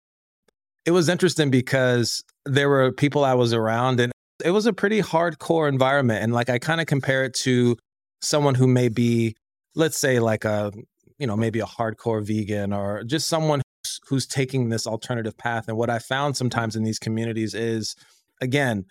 [0.84, 4.12] it was interesting because there were people I was around and
[4.44, 6.22] it was a pretty hardcore environment.
[6.22, 7.76] And like, I kind of compare it to
[8.22, 9.36] someone who may be,
[9.74, 10.72] let's say, like a
[11.18, 15.68] you know maybe a hardcore vegan or just someone who's, who's taking this alternative path.
[15.68, 17.96] And what i found sometimes in these communities is
[18.40, 18.84] again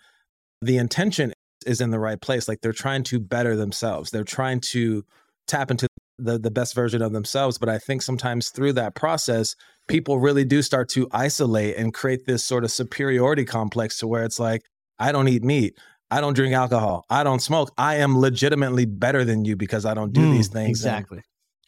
[0.62, 1.32] the intention
[1.66, 2.48] is in the right place.
[2.48, 4.10] Like they're trying to better themselves.
[4.10, 5.04] They're trying to
[5.46, 5.86] tap into
[6.18, 7.58] the the best version of themselves.
[7.58, 9.54] But i think sometimes through that process
[9.88, 14.24] people really do start to isolate and create this sort of superiority complex to where
[14.24, 14.62] it's like
[14.98, 15.78] i don't eat meat.
[16.08, 17.04] I don't drink alcohol.
[17.10, 17.72] I don't smoke.
[17.76, 21.18] I am legitimately better than you because i don't do mm, these things exactly.
[21.18, 21.24] and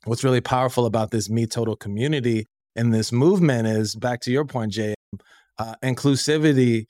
[0.08, 4.44] what's really powerful about this me total community and this movement is back to your
[4.44, 4.94] point jay
[5.58, 6.86] uh, inclusivity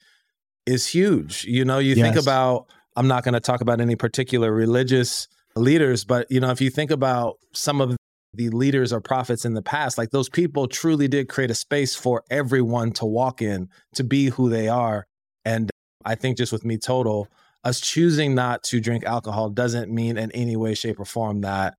[0.65, 2.05] is huge you know you yes.
[2.05, 6.51] think about i'm not going to talk about any particular religious leaders but you know
[6.51, 7.95] if you think about some of
[8.33, 11.95] the leaders or prophets in the past like those people truly did create a space
[11.95, 15.05] for everyone to walk in to be who they are
[15.45, 15.71] and
[16.05, 17.27] i think just with me total
[17.63, 21.73] us choosing not to drink alcohol doesn't mean in any way shape or form that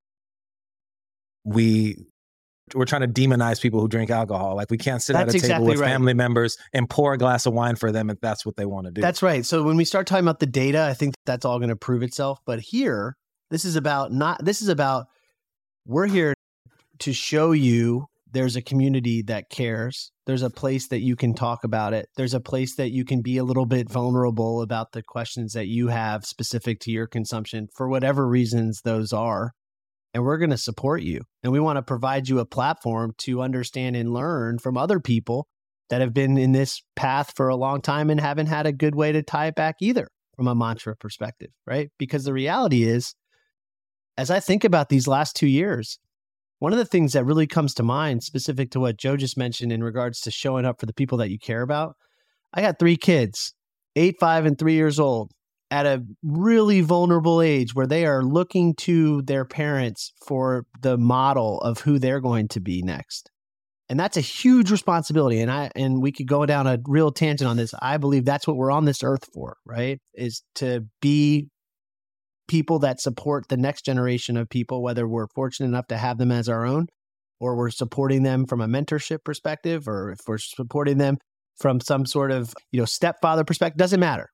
[1.45, 1.97] we
[2.75, 4.55] we're trying to demonize people who drink alcohol.
[4.55, 5.89] Like we can't sit That's at a table exactly with right.
[5.89, 8.87] family members and pour a glass of wine for them if that's what they want
[8.87, 9.01] to do.
[9.01, 9.45] That's right.
[9.45, 12.03] So when we start talking about the data, I think that's all going to prove
[12.03, 12.39] itself.
[12.47, 13.17] But here,
[13.51, 15.07] this is about not, this is about,
[15.87, 16.35] we're here
[17.01, 20.13] to show you there's a community that cares.
[20.27, 22.09] There's a place that you can talk about it.
[22.17, 25.67] There's a place that you can be a little bit vulnerable about the questions that
[25.67, 29.55] you have specific to your consumption for whatever reasons those are.
[30.13, 31.21] And we're going to support you.
[31.43, 35.47] And we want to provide you a platform to understand and learn from other people
[35.89, 38.95] that have been in this path for a long time and haven't had a good
[38.95, 41.91] way to tie it back either from a mantra perspective, right?
[41.99, 43.15] Because the reality is,
[44.17, 45.99] as I think about these last two years,
[46.61, 49.73] one of the things that really comes to mind, specific to what Joe just mentioned
[49.73, 51.97] in regards to showing up for the people that you care about,
[52.53, 53.55] I got three kids,
[53.97, 55.33] eight, five, and three years old,
[55.71, 61.61] at a really vulnerable age where they are looking to their parents for the model
[61.61, 63.31] of who they're going to be next.
[63.89, 67.49] And that's a huge responsibility and i and we could go down a real tangent
[67.49, 67.75] on this.
[67.81, 69.99] I believe that's what we're on this earth for right?
[70.15, 71.49] Is to be
[72.47, 76.33] people that support the next generation of people whether we're fortunate enough to have them
[76.33, 76.87] as our own
[77.41, 81.17] or we're supporting them from a mentorship perspective or if we're supporting them
[81.57, 84.31] from some sort of you know stepfather perspective doesn't matter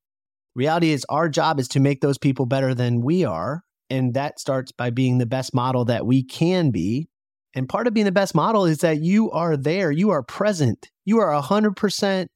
[0.56, 4.40] reality is our job is to make those people better than we are and that
[4.40, 7.08] starts by being the best model that we can be
[7.56, 10.90] and part of being the best model is that you are there, you are present,
[11.06, 12.26] you are 100%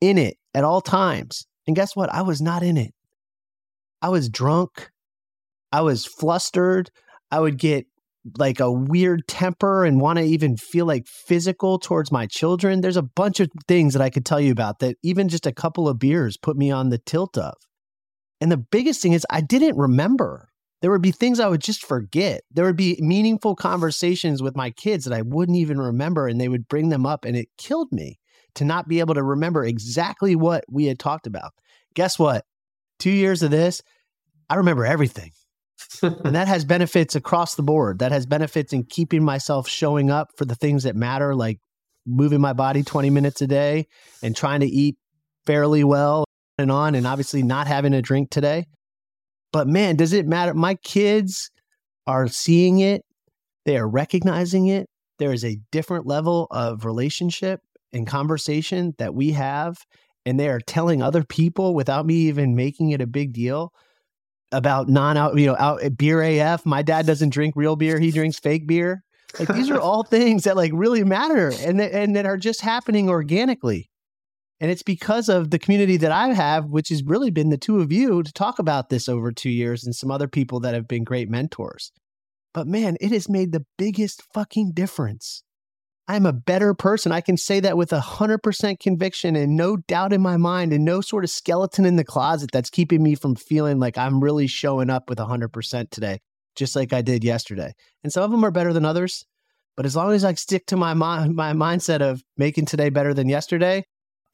[0.00, 1.46] in it at all times.
[1.66, 2.12] And guess what?
[2.12, 2.94] I was not in it.
[4.00, 4.90] I was drunk.
[5.70, 6.90] I was flustered.
[7.30, 7.86] I would get
[8.38, 12.80] like a weird temper and want to even feel like physical towards my children.
[12.80, 15.52] There's a bunch of things that I could tell you about that even just a
[15.52, 17.54] couple of beers put me on the tilt of.
[18.40, 20.48] And the biggest thing is, I didn't remember
[20.84, 22.42] there would be things I would just forget.
[22.50, 26.48] There would be meaningful conversations with my kids that I wouldn't even remember, and they
[26.48, 28.18] would bring them up, and it killed me
[28.56, 31.52] to not be able to remember exactly what we had talked about.
[31.94, 32.44] Guess what?
[32.98, 33.80] Two years of this,
[34.50, 35.30] I remember everything.
[36.02, 37.98] And that has benefits across the board.
[37.98, 41.58] That has benefits in keeping myself showing up for the things that matter, like
[42.06, 43.86] moving my body 20 minutes a day
[44.22, 44.96] and trying to eat
[45.46, 46.24] fairly well
[46.58, 48.64] and on, and obviously not having a drink today.
[49.52, 50.54] But man, does it matter?
[50.54, 51.50] My kids
[52.06, 53.02] are seeing it,
[53.64, 54.86] they are recognizing it.
[55.18, 57.60] There is a different level of relationship
[57.92, 59.76] and conversation that we have,
[60.26, 63.72] and they are telling other people without me even making it a big deal
[64.54, 66.64] about non out, you know, out beer AF.
[66.64, 69.02] My dad doesn't drink real beer, he drinks fake beer.
[69.38, 72.60] Like these are all things that like really matter and that, and that are just
[72.60, 73.90] happening organically.
[74.60, 77.80] And it's because of the community that I have, which has really been the two
[77.80, 80.88] of you to talk about this over two years and some other people that have
[80.88, 81.92] been great mentors.
[82.52, 85.42] But man, it has made the biggest fucking difference.
[86.06, 87.12] I'm a better person.
[87.12, 90.84] I can say that with a 100% conviction and no doubt in my mind and
[90.84, 94.46] no sort of skeleton in the closet that's keeping me from feeling like I'm really
[94.46, 96.20] showing up with 100% today,
[96.56, 97.72] just like I did yesterday.
[98.02, 99.24] And some of them are better than others.
[99.76, 103.30] But as long as I stick to my, my mindset of making today better than
[103.30, 103.84] yesterday,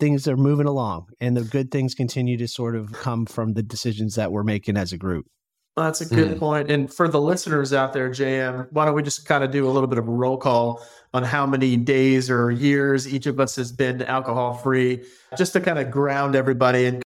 [0.01, 3.63] things are moving along and the good things continue to sort of come from the
[3.63, 5.27] decisions that we're making as a group.
[5.81, 6.39] Well, that's a good Mm.
[6.39, 6.71] point.
[6.71, 9.71] And for the listeners out there, JM, why don't we just kind of do a
[9.71, 10.83] little bit of a roll call
[11.15, 15.03] on how many days or years each of us has been alcohol free,
[15.39, 17.03] just to kind of ground everybody and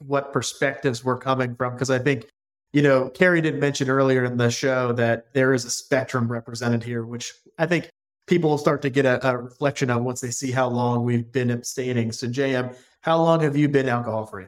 [0.00, 1.74] what perspectives we're coming from.
[1.74, 2.26] Because I think,
[2.72, 6.82] you know, Carrie did mention earlier in the show that there is a spectrum represented
[6.82, 7.88] here, which I think
[8.26, 11.30] people will start to get a, a reflection of once they see how long we've
[11.30, 12.10] been abstaining.
[12.10, 14.46] So, JM, how long have you been alcohol free?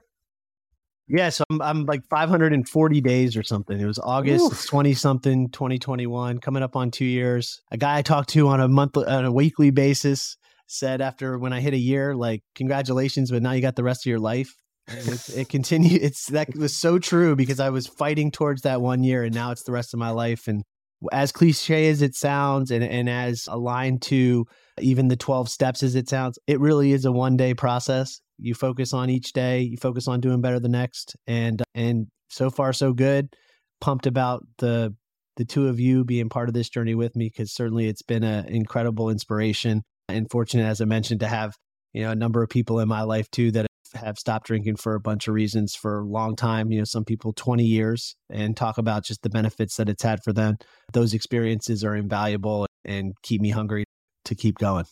[1.09, 3.81] Yeah, so I'm, I'm like 540 days or something.
[3.81, 7.63] It was August 20 something, 2021, coming up on two years.
[7.71, 11.53] A guy I talked to on a monthly, on a weekly basis said after when
[11.53, 14.55] I hit a year, like, congratulations, but now you got the rest of your life.
[14.87, 16.03] It, it continued.
[16.03, 19.51] It's that was so true because I was fighting towards that one year, and now
[19.51, 20.47] it's the rest of my life.
[20.49, 20.63] And
[21.13, 24.47] as cliche as it sounds, and and as aligned to
[24.81, 28.21] even the 12 steps as it sounds, it really is a one day process.
[28.39, 31.17] You focus on each day, you focus on doing better the next.
[31.27, 33.35] And and so far so good.
[33.81, 34.95] Pumped about the
[35.37, 38.25] the two of you being part of this journey with me because certainly it's been
[38.25, 41.55] an incredible inspiration and fortunate as I mentioned to have,
[41.93, 44.95] you know, a number of people in my life too that have stopped drinking for
[44.95, 48.57] a bunch of reasons for a long time, you know, some people 20 years and
[48.57, 50.57] talk about just the benefits that it's had for them.
[50.93, 53.85] Those experiences are invaluable and keep me hungry
[54.25, 54.85] to keep going.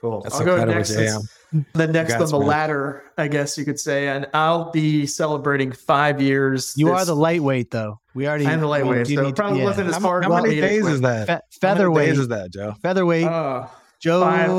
[0.00, 0.20] Cool.
[0.22, 0.90] That's I'll go incredible, next.
[0.92, 1.28] JM.
[1.72, 2.48] The next Congrats, on the man.
[2.48, 6.74] ladder, I guess you could say, and I'll be celebrating five years.
[6.76, 8.00] You this- are the lightweight, though.
[8.14, 8.46] We already.
[8.46, 9.64] I'm the lightweight, you so need it probably yeah.
[9.64, 10.24] wasn't as How, hard.
[10.24, 11.26] how as many days is that?
[11.26, 12.08] Fe- How many featherweight.
[12.08, 12.74] days is that, Joe?
[12.82, 13.24] Featherweight.
[13.26, 13.70] Uh, oh,
[14.00, 14.20] Joe.
[14.20, 14.50] five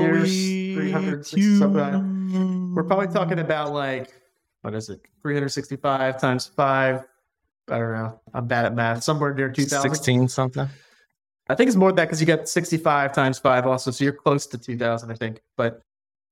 [0.00, 2.74] years, 360 something.
[2.74, 4.10] we're probably talking about like
[4.62, 5.00] what is it?
[5.22, 7.04] 365 times five.
[7.68, 8.20] I don't know.
[8.34, 9.02] I'm bad at math.
[9.04, 9.80] Somewhere near 2000.
[9.90, 10.68] 16 something?
[11.50, 13.90] I think it's more than that because you got 65 times five also.
[13.90, 15.40] So you're close to 2000, I think.
[15.56, 15.82] But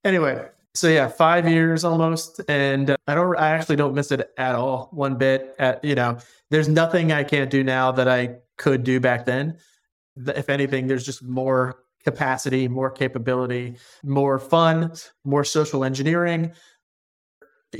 [0.04, 2.40] anyway, so yeah, five years almost.
[2.48, 5.56] And uh, I don't, I actually don't miss it at all, one bit.
[5.58, 6.18] At, you know,
[6.50, 9.58] there's nothing I can't do now that I could do back then.
[10.16, 14.92] If anything, there's just more capacity, more capability, more fun,
[15.24, 16.52] more social engineering,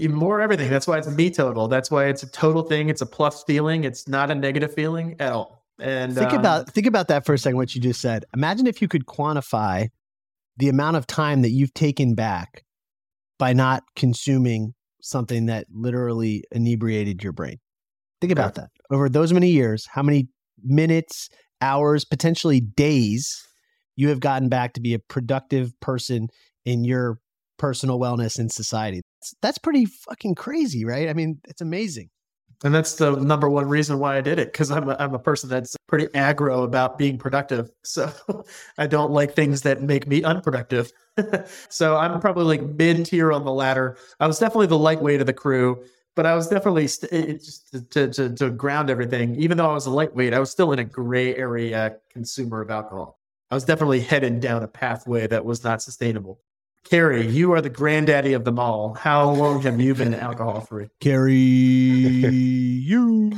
[0.09, 0.71] more everything.
[0.71, 1.69] That's why it's a me total.
[1.69, 2.89] That's why it's a total thing.
[2.89, 3.85] It's a plus feeling.
[3.85, 5.58] It's not a negative feeling at all.
[5.81, 7.57] And Think um, about think about that for a second.
[7.57, 8.25] What you just said.
[8.35, 9.89] Imagine if you could quantify
[10.57, 12.65] the amount of time that you've taken back
[13.39, 17.59] by not consuming something that literally inebriated your brain.
[18.21, 18.71] Think about that.
[18.91, 20.29] Over those many years, how many
[20.65, 21.29] minutes,
[21.61, 23.41] hours, potentially days
[23.95, 26.29] you have gotten back to be a productive person
[26.65, 27.21] in your
[27.59, 29.03] personal wellness in society.
[29.21, 31.09] That's, that's pretty fucking crazy, right?
[31.09, 32.11] I mean, it's amazing.
[32.65, 35.19] And that's the number one reason why I did it because I'm a, I'm a
[35.19, 37.71] person that's pretty aggro about being productive.
[37.85, 38.13] So
[38.77, 40.93] I don't like things that make me unproductive.
[41.71, 43.97] so I'm probably like mid tier on the ladder.
[44.21, 45.83] I was definitely the lightweight of the crew,
[46.15, 49.37] but I was definitely st- just to, to, to, ground everything.
[49.37, 52.71] Even though I was a lightweight, I was still in a gray area consumer of
[52.71, 53.19] alcohol.
[53.51, 56.41] I was definitely headed down a pathway that was not sustainable.
[56.91, 58.95] Carrie, you are the granddaddy of them all.
[58.95, 60.89] How long have you been alcohol free?
[61.01, 63.31] Carry you,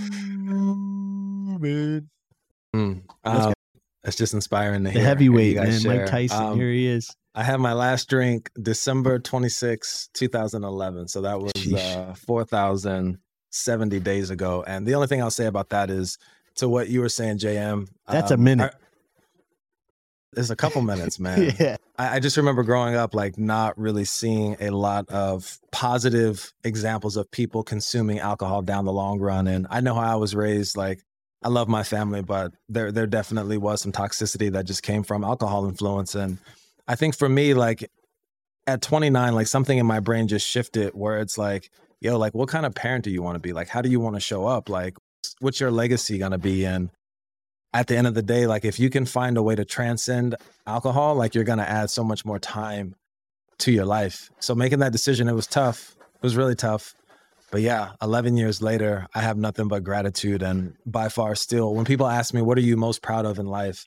[1.58, 2.08] man.
[2.74, 3.02] Mm.
[3.24, 3.52] Um,
[4.04, 5.00] it's just inspiring to The hear.
[5.00, 5.80] hear heavyweight, man.
[5.80, 5.96] share.
[6.02, 6.42] Mike Tyson.
[6.44, 7.14] Um, here he is.
[7.34, 11.08] I had my last drink December 26, 2011.
[11.08, 12.10] So that was Sheesh.
[12.10, 14.64] uh, 4,070 days ago.
[14.66, 16.18] And the only thing I'll say about that is
[16.56, 17.88] to what you were saying, JM.
[18.08, 18.72] That's a um, minute.
[18.74, 18.76] I-
[20.36, 21.54] it's a couple minutes, man.
[21.58, 21.76] yeah.
[21.98, 27.16] I, I just remember growing up, like not really seeing a lot of positive examples
[27.16, 29.46] of people consuming alcohol down the long run.
[29.46, 30.76] And I know how I was raised.
[30.76, 31.00] Like,
[31.42, 35.24] I love my family, but there there definitely was some toxicity that just came from
[35.24, 36.14] alcohol influence.
[36.14, 36.38] And
[36.86, 37.90] I think for me, like
[38.66, 41.70] at 29, like something in my brain just shifted where it's like,
[42.00, 43.54] yo, like what kind of parent do you want to be?
[43.54, 44.68] Like, how do you want to show up?
[44.68, 44.96] Like,
[45.40, 46.66] what's your legacy gonna be?
[46.66, 46.90] And
[47.72, 50.34] at the end of the day, like if you can find a way to transcend
[50.66, 52.94] alcohol, like you're gonna add so much more time
[53.58, 54.30] to your life.
[54.40, 55.94] So making that decision, it was tough.
[56.14, 56.94] It was really tough.
[57.50, 60.42] But yeah, 11 years later, I have nothing but gratitude.
[60.42, 63.46] And by far, still, when people ask me, what are you most proud of in
[63.46, 63.86] life?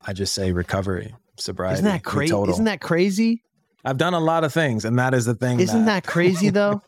[0.00, 1.74] I just say recovery, sobriety.
[1.74, 2.34] Isn't that crazy?
[2.34, 3.42] Isn't that crazy?
[3.84, 5.60] I've done a lot of things, and that is the thing.
[5.60, 6.82] Isn't that crazy though?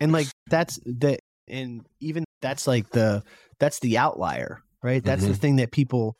[0.00, 1.18] and like that's the
[1.48, 3.22] and even that's like the
[3.58, 5.02] that's the outlier, right?
[5.02, 5.38] That's the Mhm.
[5.38, 6.18] thing that people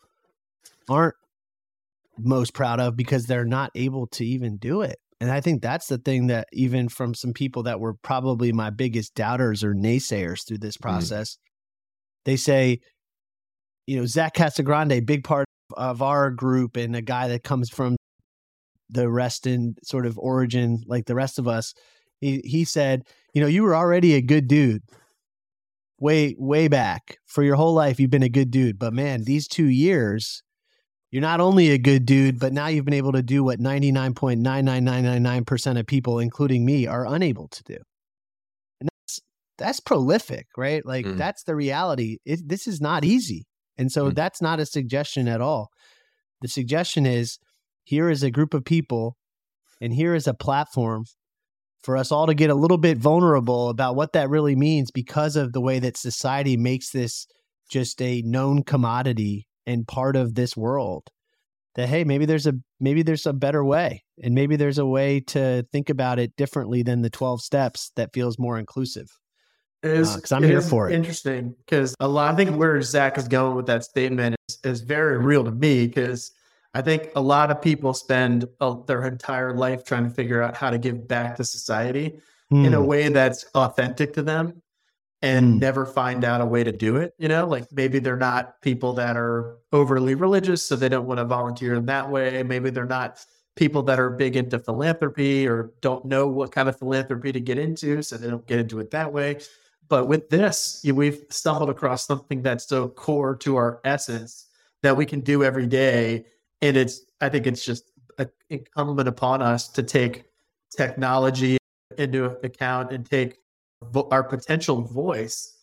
[0.88, 1.14] aren't
[2.18, 4.98] most proud of because they're not able to even do it.
[5.20, 8.70] And I think that's the thing that even from some people that were probably my
[8.70, 11.36] biggest doubters or naysayers through this process,
[12.24, 12.80] they say,
[13.86, 15.46] you know, Zach Casagrande, big part
[15.76, 17.96] of our group and a guy that comes from
[18.88, 21.74] the Reston sort of origin, like the rest of us,
[22.20, 23.02] he, he said,
[23.34, 24.82] you know, you were already a good dude
[26.04, 27.98] way, way back for your whole life.
[27.98, 30.42] You've been a good dude, but man, these two years,
[31.10, 35.80] you're not only a good dude, but now you've been able to do what 99.99999%
[35.80, 37.78] of people, including me, are unable to do.
[38.80, 39.20] And that's,
[39.56, 40.84] that's prolific, right?
[40.84, 41.16] Like Mm.
[41.16, 42.18] that's the reality.
[42.26, 43.46] It, this is not easy.
[43.78, 44.14] And so Mm.
[44.14, 45.70] that's not a suggestion at all.
[46.42, 47.38] The suggestion is
[47.82, 49.16] here is a group of people
[49.80, 51.06] and here is a platform
[51.84, 55.36] for us all to get a little bit vulnerable about what that really means because
[55.36, 57.26] of the way that society makes this
[57.70, 61.08] just a known commodity and part of this world
[61.74, 65.20] that hey maybe there's a maybe there's a better way and maybe there's a way
[65.20, 69.08] to think about it differently than the 12 steps that feels more inclusive
[69.84, 70.94] is, Uh, I'm here for it.
[70.94, 72.32] Interesting because a lot.
[72.32, 75.86] I think where Zach is going with that statement is, is very real to me
[75.86, 76.32] because
[76.74, 80.56] I think a lot of people spend uh, their entire life trying to figure out
[80.56, 82.18] how to give back to society
[82.50, 82.86] in a Hmm.
[82.86, 84.60] way that's authentic to them
[85.22, 85.58] and Hmm.
[85.60, 87.14] never find out a way to do it.
[87.18, 91.18] You know, like maybe they're not people that are overly religious, so they don't want
[91.18, 92.42] to volunteer in that way.
[92.42, 93.24] Maybe they're not
[93.56, 97.56] people that are big into philanthropy or don't know what kind of philanthropy to get
[97.56, 99.38] into, so they don't get into it that way.
[99.88, 104.46] But with this, we've stumbled across something that's so core to our essence
[104.82, 106.26] that we can do every day.
[106.64, 107.92] And it's, I think it's just
[108.48, 110.24] incumbent upon us to take
[110.74, 111.58] technology
[111.98, 113.36] into account and take
[113.82, 115.58] vo- our potential voice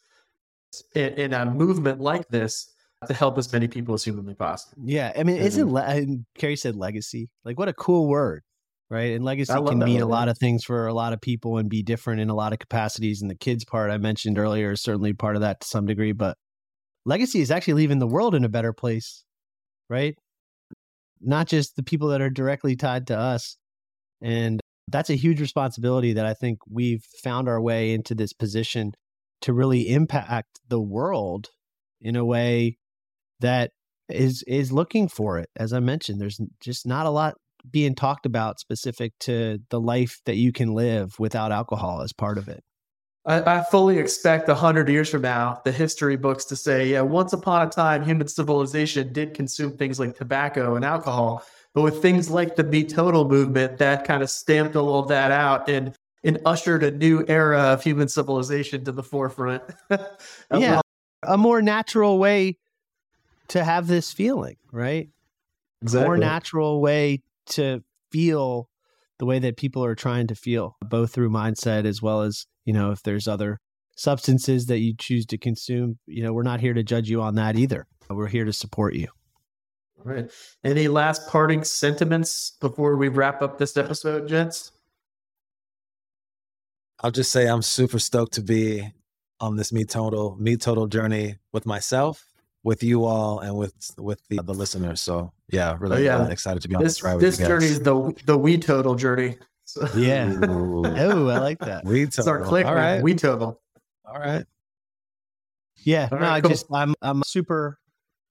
[0.94, 2.72] in, in, a movement like this
[3.08, 4.80] to help as many people as humanly possible.
[4.86, 6.06] Yeah, I mean, isn't le-
[6.38, 7.30] Carrie said legacy?
[7.44, 8.44] Like, what a cool word,
[8.92, 9.16] right?
[9.16, 11.68] And legacy can mean word, a lot of things for a lot of people and
[11.68, 13.24] be different in a lot of capacities.
[13.24, 16.12] And the kids part I mentioned earlier is certainly part of that to some degree,
[16.12, 16.38] but
[17.08, 19.24] legacy is actually leaving the world in a better place,
[19.90, 20.16] right?
[21.22, 23.58] Not just the people that are directly tied to us.
[24.22, 28.94] And that's a huge responsibility that I think we've found our way into this position
[29.42, 31.50] to really impact the world
[32.00, 32.78] in a way
[33.40, 33.72] that
[34.10, 35.50] is is looking for it.
[35.56, 37.36] As I mentioned, there's just not a lot
[37.70, 42.38] being talked about specific to the life that you can live without alcohol as part
[42.38, 42.64] of it.
[43.26, 47.02] I, I fully expect a hundred years from now, the history books to say, yeah,
[47.02, 51.44] once upon a time, human civilization did consume things like tobacco and alcohol.
[51.74, 55.32] But with things like the Me Total movement, that kind of stamped all of that
[55.32, 59.64] out and and ushered a new era of human civilization to the forefront.
[60.52, 60.82] yeah,
[61.24, 62.58] a more natural way
[63.50, 65.10] to have this feeling, right?
[65.82, 66.06] Exactly.
[66.06, 68.70] A more natural way to feel
[69.22, 72.74] the way that people are trying to feel, both through mindset as well as, you
[72.74, 73.60] know, if there's other
[73.96, 77.36] substances that you choose to consume, you know, we're not here to judge you on
[77.36, 77.86] that either.
[78.10, 79.10] We're here to support you.
[80.00, 80.32] All right.
[80.64, 84.72] Any last parting sentiments before we wrap up this episode, gents?
[87.02, 88.92] I'll just say I'm super stoked to be
[89.40, 92.26] on this me total me total journey with myself,
[92.64, 95.02] with you all, and with with the, the listeners.
[95.02, 96.30] So yeah, really oh, yeah.
[96.30, 97.20] excited to be on this, this ride.
[97.20, 99.38] This journey is the the we total journey.
[99.66, 99.88] So.
[99.96, 100.36] Yeah.
[100.44, 100.84] oh,
[101.30, 101.86] I like that.
[101.86, 102.24] We total.
[102.24, 102.66] Start click.
[102.66, 103.02] All right.
[103.02, 103.62] We total.
[104.06, 104.46] All right.
[105.84, 106.10] Yeah.
[106.12, 106.50] All no, right, I cool.
[106.50, 107.80] just I'm I'm super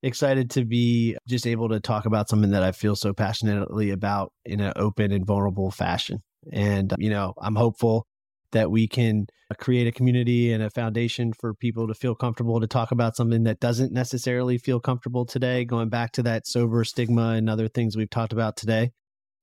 [0.03, 4.33] excited to be just able to talk about something that I feel so passionately about
[4.45, 6.23] in an open and vulnerable fashion.
[6.53, 8.07] And, you know, I'm hopeful
[8.53, 9.27] that we can
[9.59, 13.45] create a community and a foundation for people to feel comfortable to talk about something
[13.45, 17.97] that doesn't necessarily feel comfortable today, going back to that sober stigma and other things
[17.97, 18.91] we've talked about today.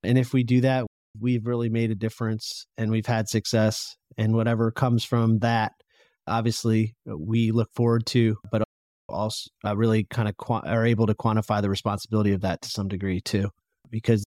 [0.03, 0.85] And if we do that,
[1.19, 3.95] we've really made a difference and we've had success.
[4.17, 5.73] And whatever comes from that,
[6.25, 8.63] obviously, we look forward to, but
[9.09, 12.69] also uh, really kind of qu- are able to quantify the responsibility of that to
[12.69, 13.49] some degree too,
[13.89, 14.23] because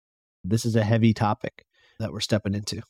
[0.44, 1.64] this is a heavy topic
[2.00, 2.82] that we're stepping into.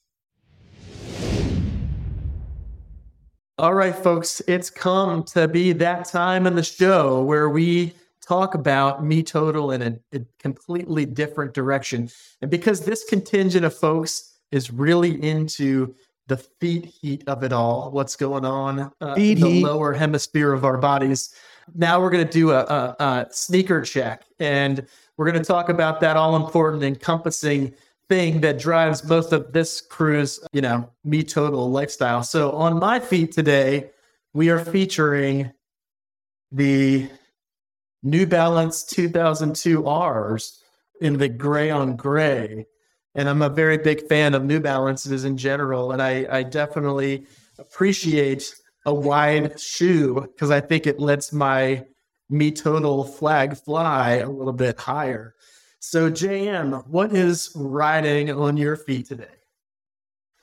[3.58, 8.54] All right, folks, it's come to be that time in the show where we talk
[8.54, 12.10] about Me Total in a, a completely different direction.
[12.42, 15.96] And because this contingent of folks is really into
[16.28, 19.64] the feet heat of it all, what's going on uh, in the heat.
[19.64, 21.34] lower hemisphere of our bodies,
[21.74, 24.86] now we're going to do a, a, a sneaker check, and
[25.16, 27.74] we're going to talk about that all important, encompassing
[28.10, 32.24] thing that drives most of this crew's, you know, me total lifestyle.
[32.24, 33.90] So on my feet today,
[34.34, 35.52] we are featuring
[36.52, 37.10] the
[38.04, 40.64] New Balance 2002 R's
[41.02, 42.68] in the gray on gray.
[43.16, 45.92] And I'm a very big fan of New Balances in general.
[45.92, 47.26] And I, I definitely
[47.58, 48.54] appreciate
[48.86, 51.86] a wide shoe because I think it lets my
[52.30, 55.35] me total flag fly a little bit higher.
[55.88, 59.30] So, JM, what is riding on your feet today?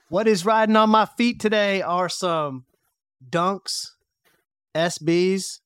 [0.08, 2.64] What is riding on my feet today are some
[3.28, 3.88] dunks,
[4.76, 5.58] SBs,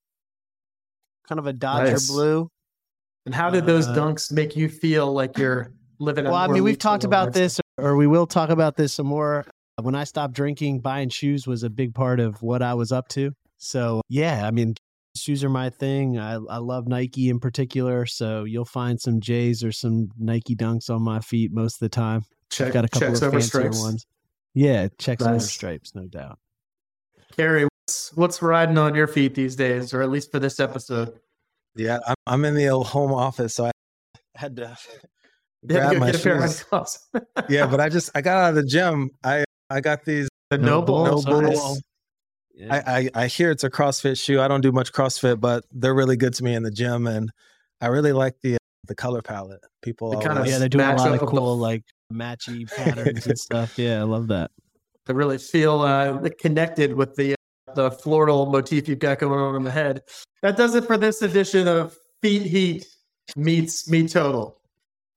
[1.28, 2.08] kind of a Dodger nice.
[2.08, 2.50] blue.
[3.26, 6.24] And how did those uh, dunks make you feel like you're living?
[6.24, 9.44] Well, I mean, we've talked about this, or we will talk about this some more
[9.82, 13.08] when I stopped drinking, buying shoes was a big part of what I was up
[13.08, 13.32] to.
[13.58, 14.76] So, yeah, I mean,
[15.16, 16.18] shoes are my thing.
[16.18, 18.06] I, I love Nike in particular.
[18.06, 21.88] So, you'll find some J's or some Nike dunks on my feet most of the
[21.88, 22.22] time.
[22.50, 23.80] Check, I've got a couple of fancier stripes.
[23.80, 24.06] ones.
[24.54, 25.30] Yeah, checks nice.
[25.30, 26.38] over stripes, no doubt.
[27.36, 31.18] Carrie, what's, what's riding on your feet these days, or at least for this episode?
[31.74, 33.70] Yeah, I'm, I'm in the old home office, so I
[34.34, 34.76] had to
[35.66, 36.64] grab my shoes.
[37.48, 39.10] yeah, but I just I got out of the gym.
[39.22, 41.22] I I got these the NOBULL.
[41.22, 41.76] NOBULL.
[42.56, 42.82] Yeah.
[42.86, 44.40] I, I, I hear it's a CrossFit shoe.
[44.40, 47.30] I don't do much CrossFit, but they're really good to me in the gym, and
[47.82, 49.60] I really like the the color palette.
[49.82, 53.38] People, the kind of yeah, they're doing a lot of cool like matchy patterns and
[53.38, 53.78] stuff.
[53.78, 54.50] Yeah, I love that.
[55.04, 57.34] To really feel uh, connected with the
[57.74, 60.02] the floral motif you've got going on in the head.
[60.42, 62.86] That does it for this edition of Feet Heat
[63.36, 64.58] meets Me Total.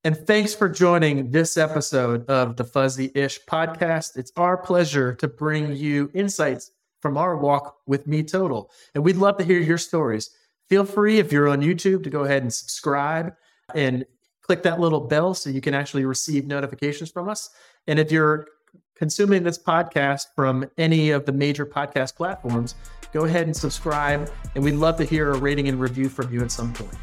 [0.03, 4.17] And thanks for joining this episode of the FUZZEE'ish podcast.
[4.17, 6.71] It's our pleasure to bring you insights
[7.01, 8.69] from our walk with Me Total.
[8.93, 10.29] And we'd love to hear your stories.
[10.67, 13.33] Feel free, if you're on YouTube, to go ahead and subscribe
[13.73, 14.05] and
[14.41, 17.49] click that little bell so you can actually receive notifications from us.
[17.87, 18.47] And if you're
[18.95, 22.75] consuming this podcast from any of the major podcast platforms,
[23.13, 24.29] go ahead and subscribe.
[24.55, 26.97] And we'd love to hear a rating and review from you at some point.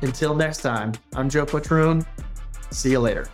[0.00, 2.06] Until next time, I'm Joe Patroon.
[2.70, 3.28] See you later.